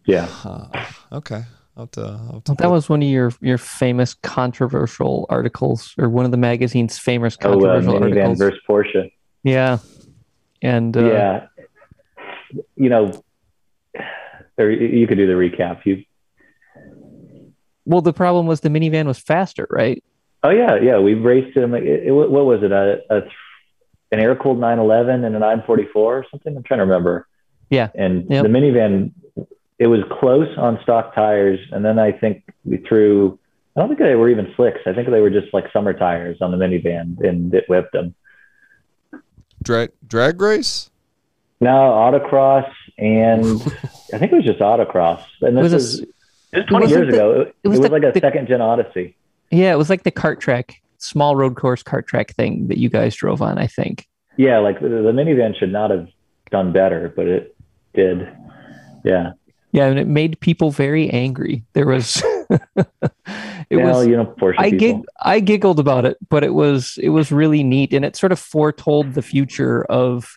[0.06, 1.42] yeah Uh, okay.
[1.76, 6.24] I'll to, I'll to That was one of your your famous controversial articles, or one
[6.24, 8.38] of the magazine's famous controversial oh uh, controversial minivan articles.
[8.38, 9.12] versus porsche
[9.42, 9.78] yeah,
[10.62, 11.46] and uh, yeah
[12.76, 13.10] you know
[14.56, 16.04] or you could do the recap you
[17.86, 20.02] well, the problem was the minivan was faster, right?
[20.42, 20.98] Oh yeah, yeah.
[20.98, 21.74] We raced him.
[21.74, 22.72] It, it, what was it?
[22.72, 23.22] A, a
[24.12, 26.56] an air cooled 911 and a 944 or something.
[26.56, 27.26] I'm trying to remember.
[27.70, 27.88] Yeah.
[27.94, 28.42] And Yep.
[28.44, 29.10] the minivan,
[29.78, 33.38] it was close on stock tires, and then I think we threw.
[33.76, 34.78] I don't think they were even slicks.
[34.86, 38.14] I think they were just like summer tires on the minivan, and it whipped them.
[39.62, 40.90] drag drag race.
[41.60, 43.46] No, autocross, and
[44.12, 45.22] I think it was just autocross.
[45.40, 46.06] And It this was a was, s-
[46.54, 47.40] it was 20 wasn't years the- ago.
[47.40, 49.16] It, it was it was the- like a the- second gen Odyssey.
[49.50, 52.88] yeah, it was like the cart track, small road course cart track thing that you
[52.88, 53.58] guys drove on.
[53.58, 54.06] I think.
[54.36, 56.08] Yeah, like the, the minivan should not have
[56.50, 57.56] done better, but it
[57.94, 58.28] did.
[59.04, 59.32] Yeah.
[59.70, 61.64] Yeah, and it made people very angry.
[61.72, 62.22] There was,
[62.76, 64.06] it was.
[64.06, 67.92] you know, I gig, I giggled about it, but it was it was really neat,
[67.92, 70.36] and it sort of foretold the future of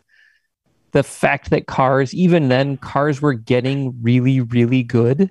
[0.91, 5.29] the fact that cars, even then, cars were getting really, really good,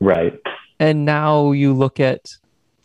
[0.00, 0.38] Right.
[0.78, 2.36] and now you look at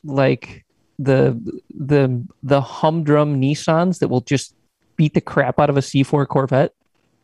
[0.04, 0.66] like
[1.00, 1.40] the
[1.74, 4.54] the the humdrum Nissans that will just
[4.98, 6.74] beat the crap out of a C4 Corvette.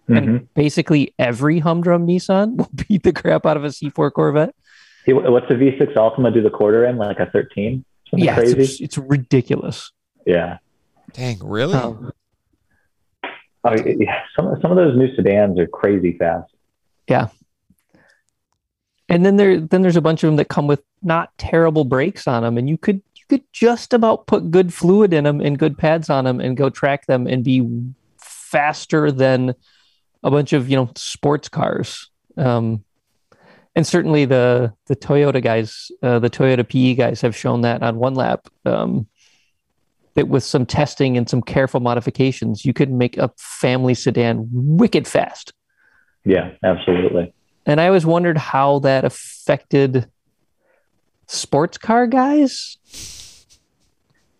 [0.10, 0.18] Mhm.
[0.18, 4.54] and basically every humdrum Nissan will beat the crap out of a C4 Corvette.
[5.06, 6.98] Hey, wh- what's the V6 Altima do the quarter in?
[6.98, 7.86] Like a 13?
[8.10, 8.60] Something yeah, crazy?
[8.62, 9.92] it's, it's ridiculous.
[10.26, 10.58] yeah.
[11.14, 11.74] Dang, really?
[11.76, 12.12] Um,
[13.64, 14.24] Oh, yeah.
[14.36, 16.52] Some, some of those new sedans are crazy fast.
[19.12, 22.28] And then there then there's a bunch of them that come with not terrible brakes
[22.28, 25.60] on them, and you could you could just about put good fluid in them and
[25.60, 27.68] good pads on them and go track them and be
[28.18, 29.54] faster than
[30.24, 32.10] a bunch of you know sports cars.
[32.38, 32.86] Um,
[33.76, 37.98] and certainly the the Toyota guys, uh, the Toyota PE guys have shown that on
[37.98, 38.48] one lap.
[38.66, 39.08] Um,
[40.14, 45.08] that with some testing and some careful modifications, you could make a family sedan wicked
[45.08, 45.54] fast.
[46.26, 47.34] Yeah, absolutely.
[47.66, 50.10] And I always wondered how that affected
[51.28, 52.78] sports car guys.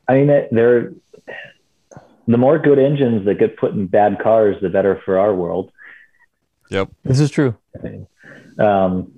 [0.08, 0.94] I mean, they're
[2.28, 5.72] the more good engines that get put in bad cars, the better for our world.
[6.70, 6.90] Yep.
[7.04, 7.56] This is true.
[8.58, 9.12] Um,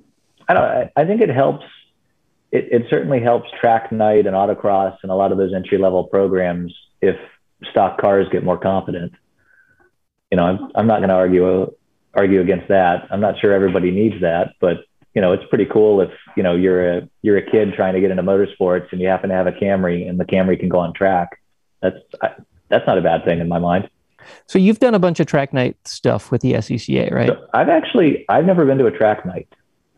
[0.47, 0.63] I don't.
[0.63, 1.65] I, I think it helps.
[2.51, 6.03] It, it certainly helps track night and autocross and a lot of those entry level
[6.03, 7.15] programs if
[7.71, 9.13] stock cars get more competent.
[10.31, 11.73] You know, I'm I'm not going to argue
[12.13, 13.07] argue against that.
[13.11, 16.55] I'm not sure everybody needs that, but you know, it's pretty cool if you know
[16.55, 19.47] you're a you're a kid trying to get into motorsports and you happen to have
[19.47, 21.39] a Camry and the Camry can go on track.
[21.81, 22.31] That's I,
[22.69, 23.89] that's not a bad thing in my mind.
[24.47, 27.27] So you've done a bunch of track night stuff with the SCCA, right?
[27.27, 29.47] So I've actually I've never been to a track night.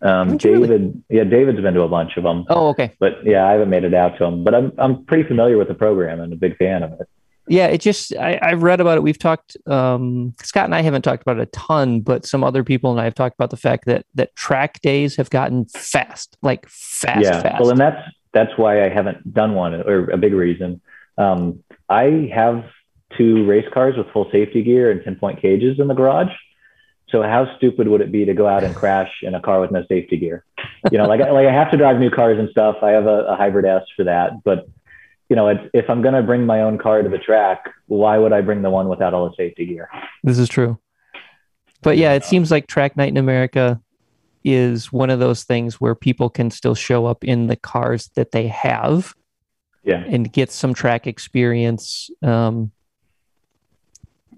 [0.01, 0.67] Um, Haven't really?
[0.67, 2.45] David, yeah, David's been to a bunch of them.
[2.49, 2.93] Oh, okay.
[2.99, 4.43] but yeah, I haven't made it out to them.
[4.43, 7.07] But I'm I'm pretty familiar with the program and a big fan of it.
[7.47, 9.01] Yeah, it just I, I've read about it.
[9.01, 9.55] We've talked.
[9.67, 12.99] Um, Scott and I haven't talked about it a ton, but some other people and
[12.99, 17.21] I have talked about the fact that that track days have gotten fast, like fast,
[17.21, 17.61] yeah, fast.
[17.61, 18.01] well, and that's
[18.33, 20.81] that's why I haven't done one, or a big reason.
[21.17, 22.65] Um, I have
[23.15, 26.33] two race cars with full safety gear and ten point cages in the garage.
[27.09, 29.71] So how stupid would it be to go out and crash in a car with
[29.71, 30.43] no safety gear?
[30.91, 32.77] You know, like like I have to drive new cars and stuff.
[32.81, 34.67] I have a, a hybrid S for that, but
[35.29, 38.17] you know, it's, if I'm going to bring my own car to the track, why
[38.17, 39.89] would I bring the one without all the safety gear?
[40.23, 40.79] This is true.
[41.81, 43.79] But yeah, it seems like track night in America
[44.43, 48.31] is one of those things where people can still show up in the cars that
[48.31, 49.15] they have
[49.83, 50.03] Yeah.
[50.07, 52.71] and get some track experience um,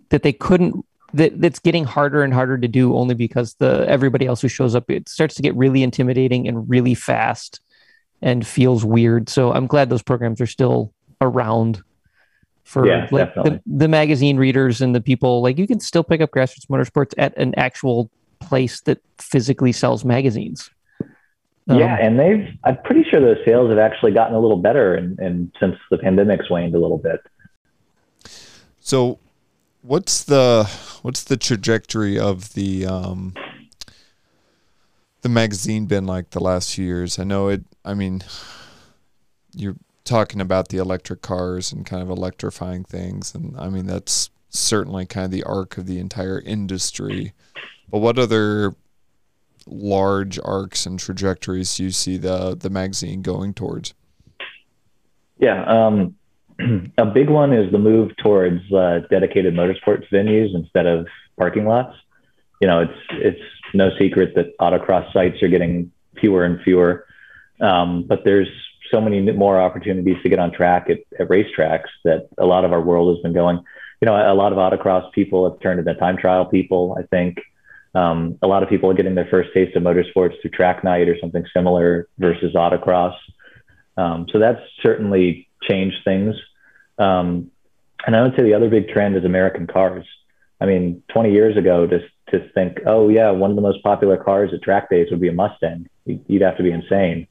[0.09, 4.25] that they couldn't that that's getting harder and harder to do only because the everybody
[4.25, 7.61] else who shows up it starts to get really intimidating and really fast
[8.21, 11.81] and feels weird so i'm glad those programs are still around
[12.67, 15.41] for Yeah, like the, the magazine readers and the people.
[15.41, 20.03] Like you can still pick up Grassroots Motorsports at an actual place that physically sells
[20.03, 20.69] magazines.
[21.69, 22.45] Um, yeah, and they've.
[22.65, 25.97] I'm pretty sure those sales have actually gotten a little better, and, and since the
[25.97, 27.21] pandemic's waned a little bit.
[28.81, 29.19] So,
[29.81, 30.69] what's the
[31.03, 33.33] what's the trajectory of the um,
[35.27, 37.19] the magazine been like the last few years?
[37.19, 37.65] I know it.
[37.83, 38.23] I mean,
[39.53, 44.29] you're talking about the electric cars and kind of electrifying things, and I mean that's
[44.49, 47.33] certainly kind of the arc of the entire industry.
[47.89, 48.75] But what other
[49.65, 53.93] large arcs and trajectories do you see the the magazine going towards?
[55.39, 56.15] Yeah, um,
[56.97, 61.05] a big one is the move towards uh, dedicated motorsports venues instead of
[61.37, 61.97] parking lots.
[62.61, 63.41] You know, it's it's
[63.73, 67.05] no secret that autocross sites are getting fewer and fewer,
[67.61, 68.49] um, but there's
[68.91, 72.71] so many more opportunities to get on track at, at racetracks that a lot of
[72.71, 73.61] our world has been going.
[74.01, 76.95] You know, a lot of autocross people have turned into time trial people.
[76.97, 77.39] I think
[77.95, 81.09] um, a lot of people are getting their first taste of motorsports through track night
[81.09, 83.15] or something similar versus autocross.
[83.97, 86.35] Um, so that's certainly changed things.
[86.99, 87.51] Um,
[88.05, 90.05] and I would say the other big trend is American cars.
[90.59, 94.17] I mean, 20 years ago, just to think, oh yeah, one of the most popular
[94.17, 95.87] cars at track days would be a Mustang.
[96.05, 97.27] You'd have to be insane.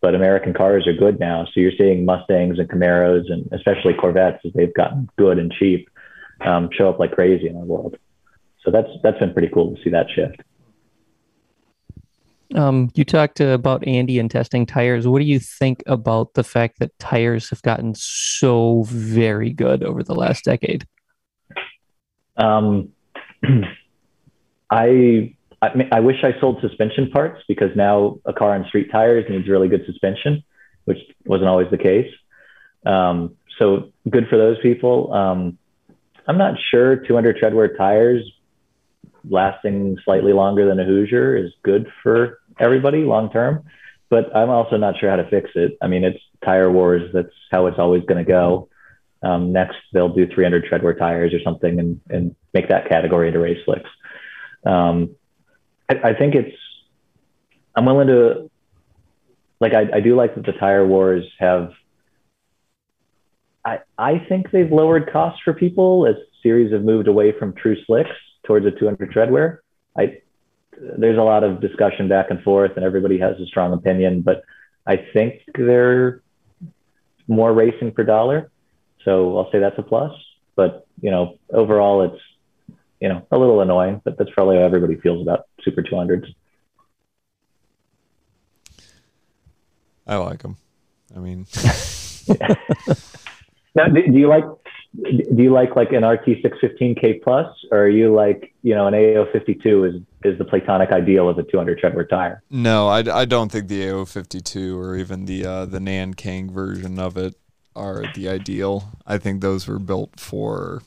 [0.00, 4.40] But American cars are good now, so you're seeing Mustangs and Camaros, and especially Corvettes,
[4.46, 5.90] as they've gotten good and cheap,
[6.40, 7.96] um, show up like crazy in our world.
[8.64, 10.42] So that's that's been pretty cool to see that shift.
[12.54, 15.06] Um, you talked about Andy and testing tires.
[15.06, 20.02] What do you think about the fact that tires have gotten so very good over
[20.02, 20.86] the last decade?
[22.40, 22.92] Um,
[24.70, 29.24] I, I I wish I sold suspension parts because now a car on street tires
[29.28, 30.42] needs really good suspension,
[30.84, 32.10] which wasn't always the case.
[32.86, 35.12] Um, so good for those people.
[35.12, 35.58] Um,
[36.26, 38.22] I'm not sure 200 treadwear tires
[39.28, 43.64] lasting slightly longer than a Hoosier is good for everybody long term,
[44.08, 45.76] but I'm also not sure how to fix it.
[45.82, 47.10] I mean, it's tire wars.
[47.12, 48.68] That's how it's always going to go.
[49.22, 53.38] Um, next, they'll do 300 treadwear tires or something and, and make that category into
[53.38, 53.90] race slicks.
[54.64, 55.16] Um,
[55.88, 56.56] I, I, think it's,
[57.74, 58.50] I'm willing to,
[59.60, 61.72] like, I, I do like that the tire wars have,
[63.64, 67.76] I, I think they've lowered costs for people as series have moved away from true
[67.86, 68.10] slicks
[68.46, 69.58] towards a 200 treadwear.
[69.98, 70.22] I,
[70.96, 74.42] there's a lot of discussion back and forth and everybody has a strong opinion, but
[74.86, 76.22] I think they're
[77.28, 78.50] more racing per dollar.
[79.04, 80.12] So I'll say that's a plus.
[80.56, 82.20] But you know, overall, it's
[83.00, 86.34] you know a little annoying, but that's probably how everybody feels about Super 200s.
[90.06, 90.56] I like them.
[91.14, 91.46] I mean,
[93.74, 94.44] now, do, do you like
[94.92, 98.94] do you like like an RT 615K plus, or are you like you know an
[98.94, 102.42] AO 52 is is the platonic ideal of a 200 treadwear tire?
[102.50, 106.98] No, I, I don't think the AO 52 or even the uh, the Nankang version
[106.98, 107.39] of it
[107.74, 108.90] are the ideal.
[109.06, 110.82] I think those were built for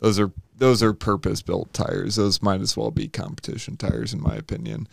[0.00, 2.16] those are those are purpose built tires.
[2.16, 4.88] Those might as well be competition tires in my opinion.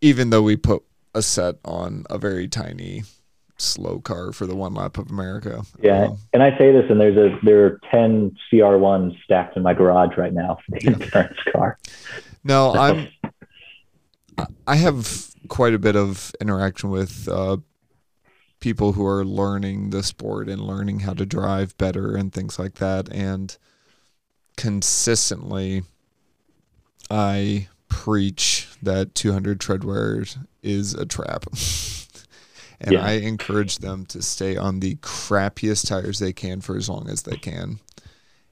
[0.00, 0.82] Even though we put
[1.14, 3.02] a set on a very tiny
[3.60, 5.62] slow car for the one lap of America.
[5.82, 9.62] Yeah, um, and I say this, and there's a there are ten CR1s stacked in
[9.62, 10.90] my garage right now for the yeah.
[10.92, 11.78] endurance car.
[12.44, 13.08] No, I'm.
[14.66, 17.58] I have quite a bit of interaction with uh,
[18.60, 22.74] people who are learning the sport and learning how to drive better and things like
[22.74, 23.56] that, and
[24.56, 25.82] consistently,
[27.10, 31.46] I preach that 200 treadwear is a trap.
[32.80, 33.04] and yeah.
[33.04, 37.22] I encourage them to stay on the crappiest tires they can for as long as
[37.22, 37.80] they can.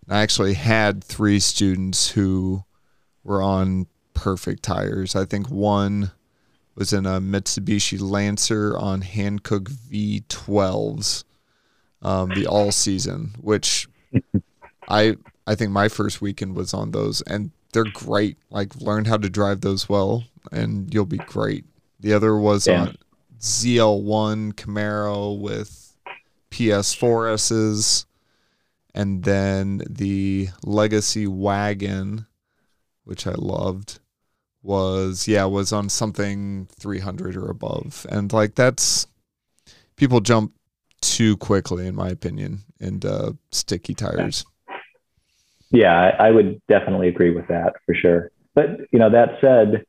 [0.07, 2.65] And I actually had three students who
[3.25, 5.15] were on perfect tires.
[5.15, 6.11] I think one
[6.79, 11.25] was in a Mitsubishi Lancer on Hankook V12s,
[12.03, 13.89] um, the all season, which
[14.89, 18.39] I I think my first weekend was on those, and they're great.
[18.51, 21.65] Like learn how to drive those well, and you'll be great.
[21.99, 22.83] The other was yeah.
[22.83, 22.97] on
[23.41, 25.97] ZL1 Camaro with
[26.53, 28.05] PS4Ss,
[28.95, 32.27] and then the Legacy Wagon,
[33.03, 33.99] which I loved,
[34.63, 39.07] was yeah was on something 300 or above, and like that's
[39.97, 40.53] people jump
[41.01, 44.45] too quickly in my opinion into sticky tires.
[45.71, 48.31] Yeah, I would definitely agree with that for sure.
[48.55, 49.85] But you know that said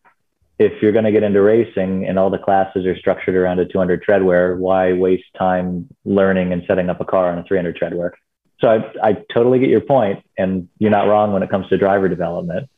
[0.60, 3.66] if you're going to get into racing and all the classes are structured around a
[3.66, 8.12] 200 treadwear, why waste time learning and setting up a car on a 300 treadwear?
[8.60, 11.78] so I, I totally get your point, and you're not wrong when it comes to
[11.78, 12.70] driver development.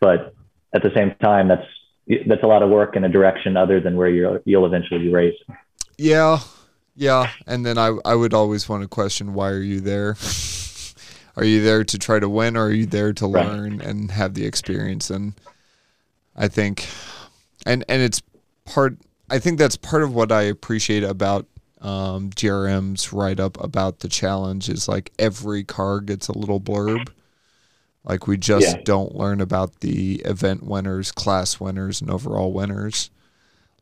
[0.00, 0.34] But
[0.74, 1.66] at the same time, that's
[2.26, 5.12] that's a lot of work in a direction other than where you you'll eventually be
[5.12, 5.42] raised.
[5.98, 6.40] Yeah,
[6.94, 10.16] yeah, and then I I would always want to question why are you there?
[11.36, 13.52] are you there to try to win, or are you there to Right.
[13.52, 15.10] learn and have the experience?
[15.10, 15.34] And
[16.36, 16.86] I think,
[17.66, 18.22] and and it's
[18.64, 18.98] part.
[19.30, 21.46] I think that's part of what I appreciate about
[21.80, 27.08] um, GRM's write up about the challenge is like every car gets a little blurb.
[28.04, 28.82] Like we just Yeah.
[28.84, 33.10] don't learn about the event winners, class winners, and overall winners.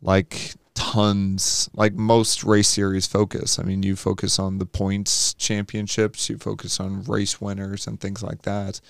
[0.03, 3.59] Like tons, like most race series focus.
[3.59, 8.23] I mean, you focus on the points championships, you focus on race winners and things
[8.23, 8.81] like that.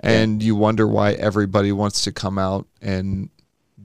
[0.00, 3.30] And you wonder why everybody wants to come out and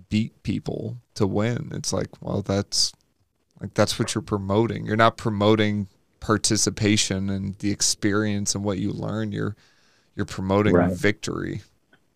[0.10, 1.70] beat people to win.
[1.74, 2.94] It's like, well, that's
[3.62, 4.86] like that's what you're promoting.
[4.86, 5.88] You're not promoting
[6.20, 9.32] participation and the experience and what you learn.
[9.32, 9.56] You're
[10.20, 10.92] you're promoting Right.
[10.92, 11.62] victory.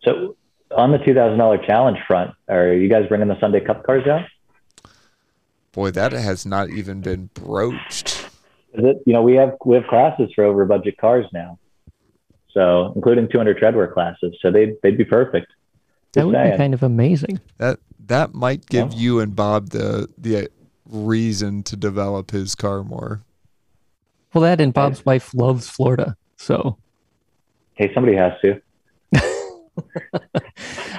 [0.04, 0.36] So
[0.76, 4.06] on the two thousand dollar challenge front, are you guys bringing the Sunday Cup cars
[4.06, 4.26] out?
[5.72, 8.28] Boy, that has not even been broached.
[8.74, 9.02] Is it?
[9.06, 11.58] You know, we have we have classes for over budget cars now,
[12.52, 14.36] so including 200 treadwear classes.
[14.42, 15.46] So they they'd be perfect.
[16.12, 17.40] That Just would be kind of amazing.
[17.56, 18.98] That that might give Yeah.
[18.98, 20.48] you and Bob the the
[20.84, 23.22] reason to develop his car more.
[24.34, 26.76] Well, that and Bob's wife loves Florida, so
[27.74, 28.60] Hey, somebody has to.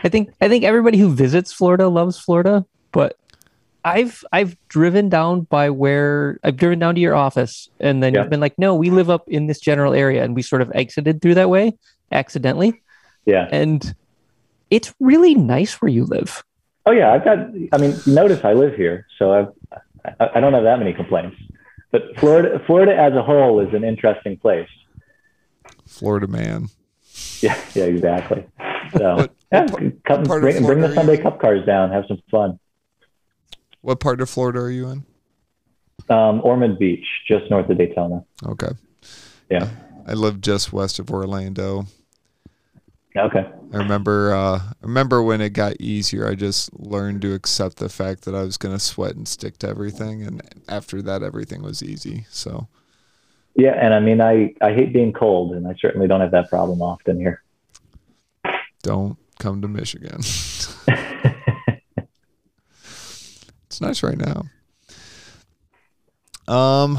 [0.04, 2.66] I think I think everybody who visits Florida loves Florida.
[2.92, 3.18] But
[3.84, 8.22] I've I've driven down by where I've driven down to your office, and then Yeah.
[8.22, 10.72] you've been like, "No, we live up in this general area," and we sort of
[10.76, 11.78] exited through that way
[12.12, 12.82] accidentally,
[13.26, 13.48] Yeah.
[13.52, 13.96] and
[14.70, 16.44] it's really nice where you live.
[16.86, 17.40] Oh yeah, I've got.
[17.72, 19.48] I mean, notice I live here, so I've.
[20.20, 21.38] I, I don't have that many complaints.
[21.92, 24.68] But Florida, Florida as a whole is an interesting place.
[25.88, 26.70] Florida man.
[27.42, 28.46] Yeah, yeah, exactly.
[28.98, 31.18] So What- yeah, what come bring, bring the Sunday?
[31.18, 32.60] Cup cars down, have some fun.
[33.82, 35.06] What part of Florida are you in?
[36.10, 38.24] Um, Ormond Beach, just north of Daytona.
[38.46, 38.70] Okay.
[39.50, 39.70] Yeah.
[40.08, 41.86] I live just west of Orlando.
[43.18, 43.50] Okay.
[43.74, 47.88] I remember uh I remember when it got easier, I just learned to accept the
[47.90, 51.82] fact that I was gonna sweat and stick to everything and after that everything was
[51.82, 52.26] easy.
[52.30, 52.68] So
[53.56, 56.50] Yeah, and I mean, I I hate being cold, and I certainly don't have that
[56.50, 57.42] problem often here.
[58.84, 60.20] don't come to Michigan.
[63.66, 64.44] it's nice right now.
[66.48, 66.98] Um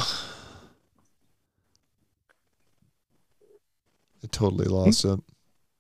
[4.25, 5.21] I totally lost it.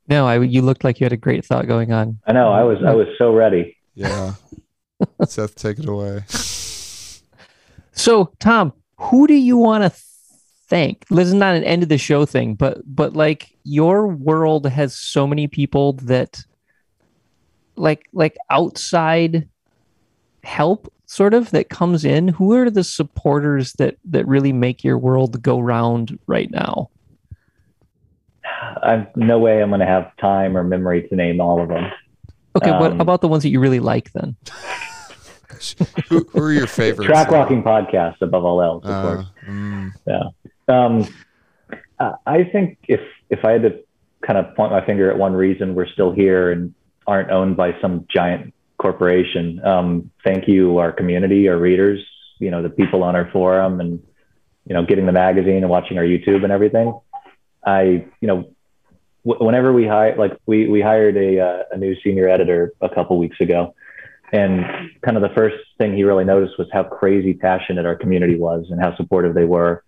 [0.08, 2.20] No, I you looked like you had a great thought going on.
[2.26, 2.52] I know.
[2.52, 3.76] I was I was so ready.
[3.94, 4.34] Yeah.
[5.26, 6.22] Seth, take it away.
[7.92, 9.90] So, Tom, who do you want to
[10.68, 11.06] thank?
[11.08, 14.94] This is not an end of the show thing, but but like your world has
[14.96, 16.42] so many people that
[17.76, 19.48] like like outside
[20.44, 22.28] help sort of that comes in.
[22.28, 26.90] Who are the supporters that that really make your world go round right now?
[28.82, 31.90] I've no way I'm going to have time or memory to name all of them.
[32.56, 34.36] Okay, what Um, about the ones that you really like then?
[36.08, 37.06] who, who are your favorites?
[37.06, 39.26] Track walking podcast above all else, of Uh, course.
[39.46, 39.92] mm,
[40.68, 41.06] Um,
[41.98, 43.00] I- think if
[43.30, 43.80] if I had to
[44.22, 46.74] kind of point my finger at one reason we're still here and
[47.06, 52.04] aren't owned by some giant corporation, um, thank you, our community, our readers,
[52.38, 54.02] you know, the people on our forum, and
[54.66, 56.98] you know, getting the magazine and watching our YouTube and everything.
[57.64, 58.50] I, you know,
[59.22, 63.18] whenever we hire, like we we hired a uh, a new senior editor a couple
[63.18, 63.74] weeks ago,
[64.32, 64.64] and
[65.02, 68.66] kind of the first thing he really noticed was how crazy passionate our community was
[68.70, 69.84] and how supportive they were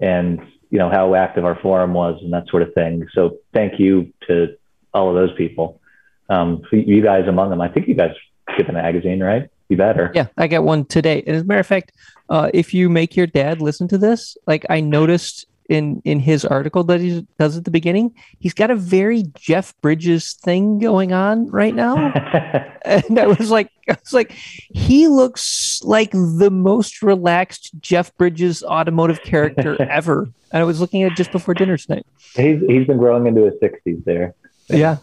[0.00, 0.40] and
[0.70, 3.06] you know how active our forum was and that sort of thing.
[3.12, 4.56] So thank you to
[4.92, 5.80] all of those people.
[6.28, 8.10] Um, you guys among them i think you guys
[8.56, 9.48] get the magazine right?
[9.68, 10.12] You better.
[10.14, 11.24] Yeah, I got one today.
[11.26, 11.92] And as a matter of fact,
[12.28, 16.44] uh, if you make your dad listen to this, like I noticed in in his
[16.44, 21.12] article that he does at the beginning, he's got a very Jeff Bridges thing going
[21.12, 21.96] on right now.
[22.84, 28.62] and I was like, I was like, he looks like the most relaxed Jeff Bridges
[28.62, 30.28] automotive character ever.
[30.52, 32.06] And I was looking at it just before dinner tonight.
[32.34, 34.34] he's, he's been growing into his 60s there
[34.68, 34.98] Yeah.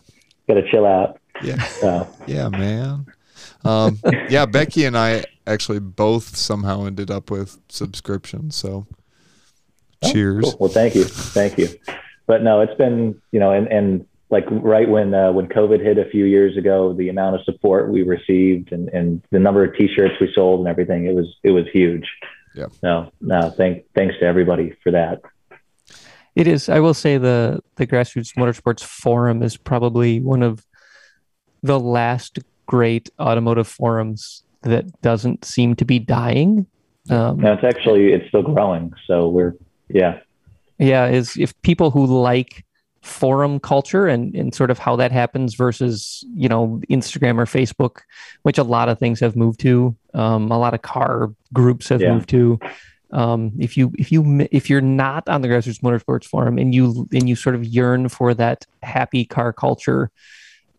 [0.47, 3.05] gotta chill out yeah, so yeah, man.
[3.65, 3.99] Um,
[4.29, 8.55] yeah, Becky and I actually both somehow ended up with subscriptions.
[8.55, 8.85] So,
[10.11, 10.43] cheers.
[10.43, 10.57] cool.
[10.59, 11.67] well thank you thank you
[12.27, 15.97] but no it's been you know and and like right when uh, when covid hit
[15.97, 19.75] a few years ago the amount of support we received and and the number of
[19.75, 22.05] t-shirts we sold and everything it was it was huge
[22.55, 22.67] Yeah.
[22.81, 25.21] no no thank thanks to everybody for that
[26.35, 26.67] It is.
[26.67, 30.65] I will say the the grassroots motorsports forum is probably one of
[31.61, 36.65] the last great automotive forums that doesn't seem to be dying.
[37.09, 38.93] Um, no, it's actually it's still growing.
[39.05, 39.53] So we're
[39.93, 40.19] yeah,
[40.77, 41.07] yeah.
[41.07, 42.65] Is if people who like
[43.03, 48.01] forum culture and, and sort of how that happens versus you know Instagram or Facebook,
[48.43, 49.95] which a lot of things have moved to.
[50.13, 52.13] Um, a lot of car groups have yeah.
[52.13, 52.59] moved to.
[53.11, 57.07] Um, if you if you if you're not on the grassroots motorsports forum and you
[57.13, 60.09] and you sort of yearn for that happy car culture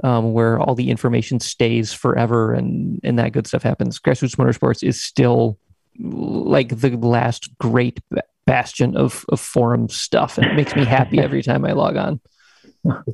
[0.02, 4.82] um, where all the information stays forever and and that good stuff happens, grassroots motorsports
[4.82, 5.58] is still
[6.00, 8.00] like the last great
[8.47, 12.20] bastion of, of forum stuff and it makes me happy every time I log on.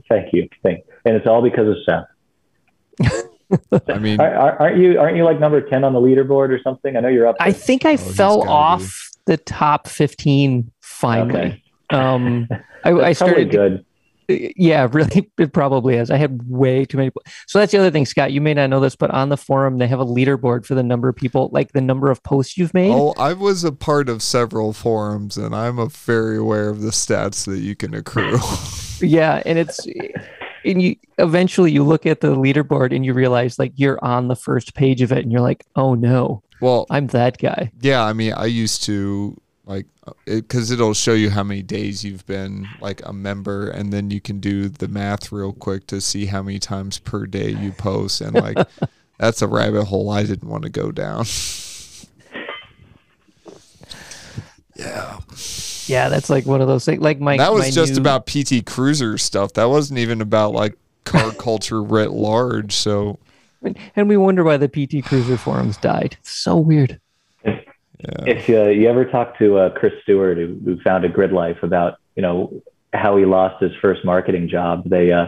[0.09, 0.49] Thank you.
[0.63, 3.23] Thank And it's all because of Seth.
[3.89, 6.97] I mean, aren't you aren't you like number ten on the leaderboard or something?
[6.97, 7.37] I know you're up.
[7.39, 7.49] There.
[7.49, 9.33] I think I oh, fell off be.
[9.33, 11.41] the top fifteen finally.
[11.41, 11.63] Okay.
[11.91, 12.49] Um,
[12.85, 13.85] I, I started good
[14.57, 16.11] yeah, really, it probably is.
[16.11, 17.11] I had way too many.
[17.47, 18.33] So that's the other thing, Scott.
[18.33, 20.83] You may not know this, but on the forum, they have a leaderboard for the
[20.83, 22.93] number of people, like the number of posts you've made.
[22.93, 27.45] Oh, I was a part of several forums, and I'm very aware of the stats
[27.47, 28.39] that you can accrue.
[29.01, 29.87] yeah, and it's.
[30.63, 34.37] And you eventually you look at the leaderboard and you realize like you're on the
[34.37, 37.73] first page of it and you're like, oh no, well, I'm that guy.
[37.81, 39.41] Yeah, I mean, I used to
[39.71, 39.87] like
[40.25, 44.11] because it, will show you how many days you've been like a member and then
[44.11, 47.71] you can do the math real quick to see how many times per day you
[47.71, 48.59] post and like
[49.19, 51.25] that's a rabbit hole i didn't want to go down.
[54.77, 55.19] Yeah.
[55.89, 58.01] Yeah that's like one of those things like my that was my just new...
[58.01, 59.53] about pt cruiser stuff.
[59.53, 63.19] That wasn't even about like car culture writ large so
[63.95, 66.17] and we wonder why the pt cruiser forums died.
[66.21, 66.99] It's so weird
[68.03, 68.35] yeah.
[68.35, 71.99] If uh, you ever talk to uh, Chris Stewart, who, who founded Grid Life, about
[72.17, 75.27] you know how he lost his first marketing job, they uh,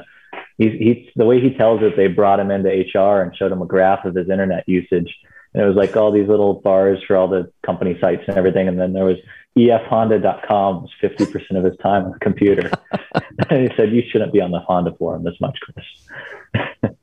[0.58, 1.96] he's, he's the way he tells it.
[1.96, 5.14] They brought him into HR and showed him a graph of his internet usage,
[5.54, 8.68] and it was like all these little bars for all the company sites and everything,
[8.68, 9.18] and then there was
[9.56, 12.70] efhonda.com was 50% of his time on the computer.
[13.50, 16.92] and he said, you shouldn't be on the Honda forum this much, Chris.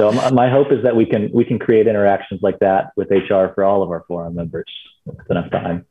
[0.00, 3.52] so my hope is that we can we can create interactions like that with HR
[3.54, 4.64] for all of our forum members
[5.04, 5.84] with enough time.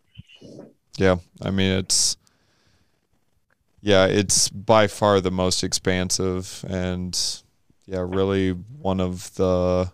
[0.97, 2.17] Yeah, I mean it's
[3.81, 7.17] yeah, it's by far the most expansive and
[7.85, 9.91] yeah, really one of the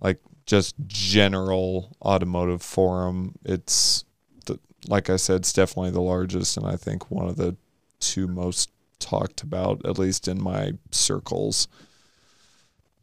[0.00, 3.34] like just general automotive forum.
[3.44, 4.04] It's
[4.46, 7.56] the, like I said, it's definitely the largest and I think one of the
[7.98, 11.68] two most talked about, at least in my circles.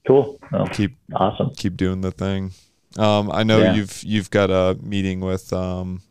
[0.05, 0.39] Cool.
[0.71, 1.51] keep awesome.
[1.55, 2.51] Keep doing the thing.
[2.97, 3.73] Um, I know yeah.
[3.73, 5.51] you've you've got a meeting with.
[5.53, 6.01] Um,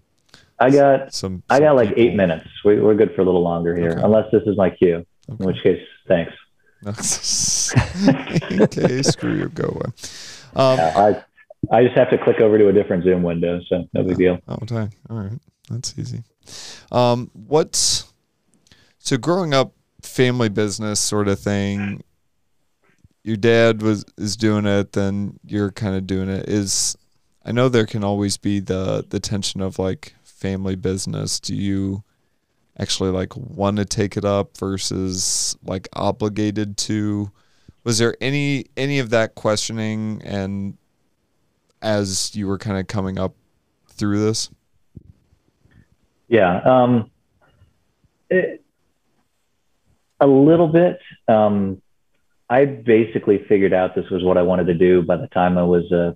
[0.59, 1.43] I got some.
[1.51, 2.03] I got like people.
[2.03, 2.49] eight minutes.
[2.65, 4.03] We, are good for a little longer here, okay.
[4.03, 5.05] unless this is my cue.
[5.31, 5.37] Okay.
[5.41, 6.33] In which case, thanks.
[8.61, 9.49] okay, screw you.
[9.51, 9.93] Go away.
[10.55, 10.93] Um, yeah,
[11.71, 14.17] I I just have to click over to a different Zoom window, so no big
[14.17, 14.39] deal.
[14.49, 14.89] Oh, okay.
[15.09, 15.39] All right,
[15.69, 16.23] that's easy.
[16.91, 18.13] Um, what's
[18.99, 22.03] so growing up, family business sort of thing
[23.25, 26.49] your dad was is doing it, then you're kind of doing it.
[26.49, 26.97] Is
[27.45, 31.39] I know there can always be the the tension of like family business.
[31.41, 32.03] Do you
[32.79, 37.31] actually like want to take it up versus like obligated to?
[37.85, 40.77] Was there any any of that questioning and
[41.81, 43.35] as you were kind of coming up
[43.89, 44.51] through this?
[46.29, 47.11] Yeah, um,
[48.31, 48.65] it,
[50.21, 50.99] a little bit.
[51.29, 51.82] Um,
[52.53, 55.63] I basically figured out this was what I wanted to do by the time I
[55.63, 56.15] was a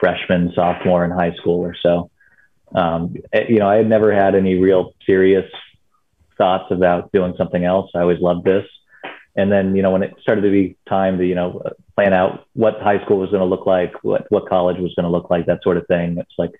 [0.00, 2.10] freshman, sophomore in high school or so.
[2.74, 5.44] Um, eh, you know, I had never had any real serious
[6.38, 7.90] thoughts about doing something else.
[7.94, 8.64] I always loved this.
[9.36, 11.62] And then, you know, when it started to be time to, you know,
[11.94, 15.04] plan out what high school was going to look like, what, what college was going
[15.04, 16.52] to look like, that sort of thing, it's like,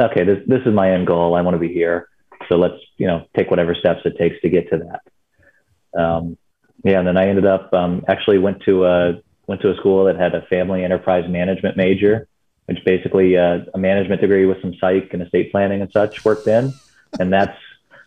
[0.00, 1.34] okay, this, this is my end goal.
[1.34, 2.08] I want to be here.
[2.48, 6.00] So let's, you know, take whatever steps it takes to get to that.
[6.00, 6.38] Um,
[6.84, 10.04] yeah, and then I ended up um, actually went to a went to a school
[10.04, 12.28] that had a family enterprise management major,
[12.66, 16.46] which basically uh, a management degree with some psych and estate planning and such worked
[16.46, 16.72] in,
[17.18, 17.56] and that's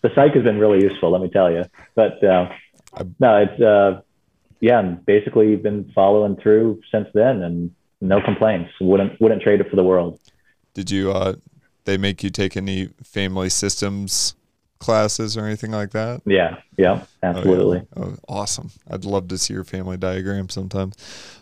[0.01, 1.63] the psych has been really useful, let me tell you.
[1.95, 2.49] But uh,
[3.19, 4.01] no, it's uh,
[4.59, 7.71] yeah, basically been following through since then, and
[8.01, 8.71] no complaints.
[8.79, 10.19] Wouldn't wouldn't trade it for the world.
[10.73, 11.11] Did you?
[11.11, 11.35] Uh,
[11.85, 14.35] they make you take any family systems
[14.83, 16.21] classes or anything like that?
[16.25, 17.87] Yeah, yeah, absolutely.
[17.95, 18.05] Oh, yeah.
[18.05, 18.71] oh, awesome!
[18.89, 20.95] I'd love to see your family diagram sometimes.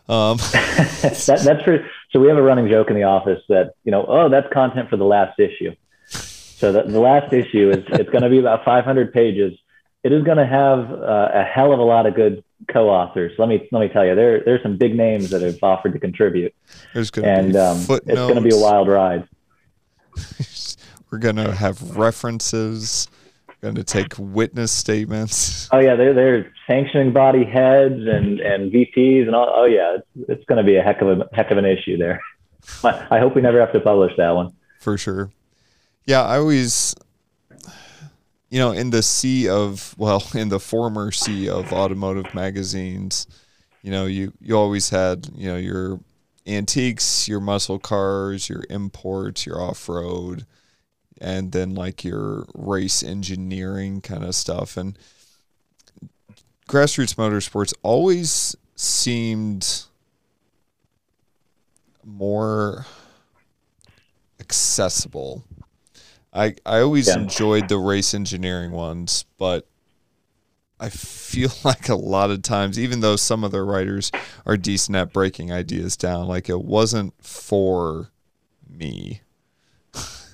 [0.08, 0.38] Um.
[0.54, 1.86] that, that's for.
[2.12, 4.90] So we have a running joke in the office that you know, oh, that's content
[4.90, 5.76] for the last issue.
[6.62, 9.58] So the, the last issue is it's going to be about 500 pages,
[10.04, 13.32] it is going to have uh, a hell of a lot of good co-authors.
[13.38, 16.00] Let me let me tell you, there there's some big names that have offered to
[16.00, 16.54] contribute.
[16.94, 18.20] There's going and to be um, footnotes.
[18.20, 19.28] it's going to be a wild ride.
[21.12, 23.08] We're going to have references.
[23.62, 25.70] Going to take witness statements.
[25.72, 29.54] Oh yeah, they're they're sanctioning body heads and and VPs and all.
[29.56, 31.96] Oh yeah, it's, it's going to be a heck of a heck of an issue
[31.98, 32.20] there.
[32.84, 34.54] I, I hope we never have to publish that one.
[34.80, 35.30] For sure.
[36.06, 36.96] Yeah, I always
[38.52, 43.26] you know, in the sea of well, in the former sea of automotive magazines,
[43.82, 46.00] you know, you you always had, you know, your
[46.46, 50.46] antiques, your muscle cars, your imports, your off-road,
[51.22, 54.98] and then like your race engineering kind of stuff and
[56.68, 59.84] grassroots motorsports always seemed
[62.04, 62.86] more
[64.40, 65.44] accessible
[66.34, 67.16] I I always Yeah.
[67.16, 69.68] enjoyed the race engineering ones, but
[70.80, 74.12] I feel like a lot of times, even though some of the writers
[74.46, 78.12] are decent at breaking ideas down, like it wasn't for
[78.68, 79.22] me.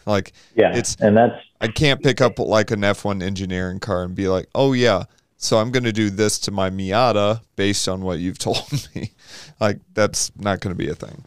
[0.07, 4.13] Like Yeah, It's- and that's I can't pick up like an F1 engineering car and
[4.15, 5.03] be like, oh yeah,
[5.37, 9.11] so I'm going to do this to my Miata based on what you've told me.
[9.59, 11.25] like that's not going to be a thing.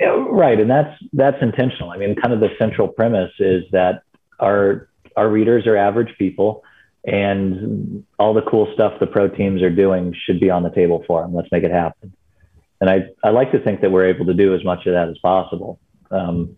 [0.00, 1.90] Yeah, right, and that's that's intentional.
[1.90, 4.02] I mean, kind of the central premise is that
[4.38, 6.62] our our readers are average people,
[7.04, 11.04] and all the cool stuff the pro teams are doing should be on the table
[11.06, 11.34] for them.
[11.34, 12.12] Let's make it happen.
[12.80, 15.08] And I I like to think that we're able to do as much of that
[15.08, 15.78] as possible.
[16.10, 16.56] Um,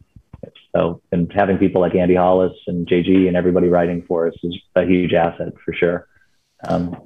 [0.74, 4.56] so, and having people like Andy Hollis and JG and everybody writing for us is
[4.74, 6.08] a huge asset for sure.
[6.66, 6.96] Um,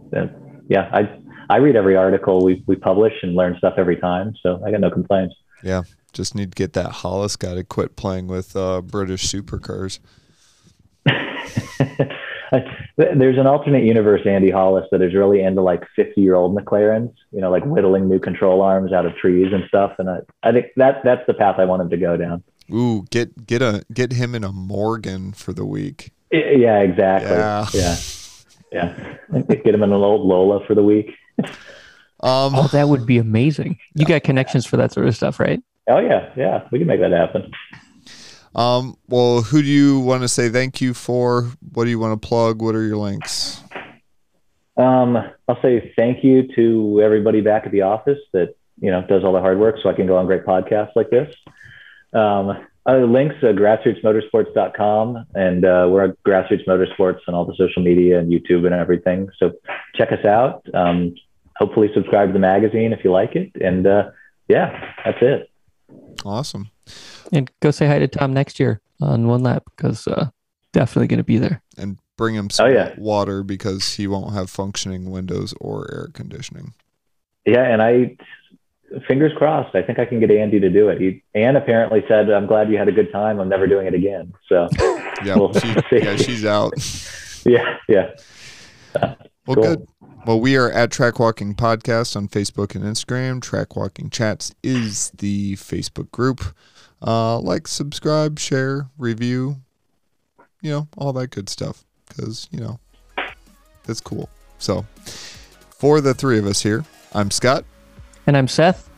[0.68, 4.62] yeah, I I read every article we we publish and learn stuff every time, so
[4.64, 5.34] I got no complaints.
[5.62, 9.98] Yeah, just need to get that Hollis guy to quit playing with uh, British supercars.
[12.96, 17.12] There's an alternate universe, Andy Hollis, that is really into like 50 year old McLarens,
[17.32, 19.92] you know, like whittling new control arms out of trees and stuff.
[19.98, 22.42] And I, I think that that's the path I want him to go down.
[22.72, 26.12] Ooh, get get a get him in a Morgan for the week.
[26.32, 27.30] Yeah, exactly.
[27.30, 27.66] Yeah.
[27.72, 27.96] Yeah.
[28.72, 29.40] Yeah.
[29.48, 31.12] Get him in an old Lola for the week.
[32.20, 33.78] Um, Oh, that would be amazing.
[33.94, 35.62] You got connections for that sort of stuff, right?
[35.88, 36.32] Oh, yeah.
[36.36, 36.66] Yeah.
[36.72, 37.52] We can make that happen.
[38.56, 41.52] um, well, who do you want to say thank you for?
[41.74, 42.60] What do you want to plug?
[42.60, 43.62] What are your links?
[44.76, 45.16] Um,
[45.48, 49.32] I'll say thank you to everybody back at the office that you know does all
[49.32, 51.34] the hard work, so I can go on great podcasts like this.
[52.12, 57.82] Um, uh, links uh, grassrootsmotorsports.com, and uh, we're at Grassroots Motorsports on all the social
[57.82, 59.28] media and YouTube and everything.
[59.38, 59.52] So
[59.96, 60.64] check us out.
[60.74, 61.14] Um,
[61.56, 64.10] hopefully, subscribe to the magazine if you like it, and uh,
[64.48, 65.50] yeah, that's it.
[66.24, 66.70] Awesome.
[67.32, 70.28] And go say hi to Tom next year on one lap because uh,
[70.72, 71.62] definitely going to be there.
[71.76, 72.94] And bring him some Oh, yeah.
[72.96, 76.72] water because he won't have functioning windows or air conditioning.
[77.44, 78.16] Yeah, and I
[79.06, 79.74] fingers crossed.
[79.74, 81.00] I think I can get Andy to do it.
[81.00, 83.40] He Anne apparently said, "I'm glad you had a good time.
[83.40, 84.68] I'm never doing it again." So
[85.24, 86.74] Yeah, We'll she, yeah, she's out.
[87.44, 88.10] yeah, yeah.
[88.94, 89.16] Well,
[89.46, 89.54] Cool.
[89.62, 89.86] good.
[90.26, 93.40] Well, we are at Track Walking Podcast on Facebook and Instagram.
[93.40, 96.42] Track Walking Chats is the Facebook group.
[97.00, 99.56] Uh, like, subscribe, share, review,
[100.62, 101.84] you know, all that good stuff.
[102.08, 102.80] Because, you know,
[103.84, 104.28] that's cool.
[104.58, 104.84] So,
[105.70, 107.64] for the three of us here, I'm Scott.
[108.26, 108.88] And I'm Seth.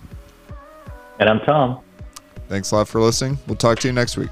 [1.19, 1.81] And I'm Tom.
[2.49, 3.39] Thanks a lot for listening.
[3.47, 4.31] We'll talk to you next week.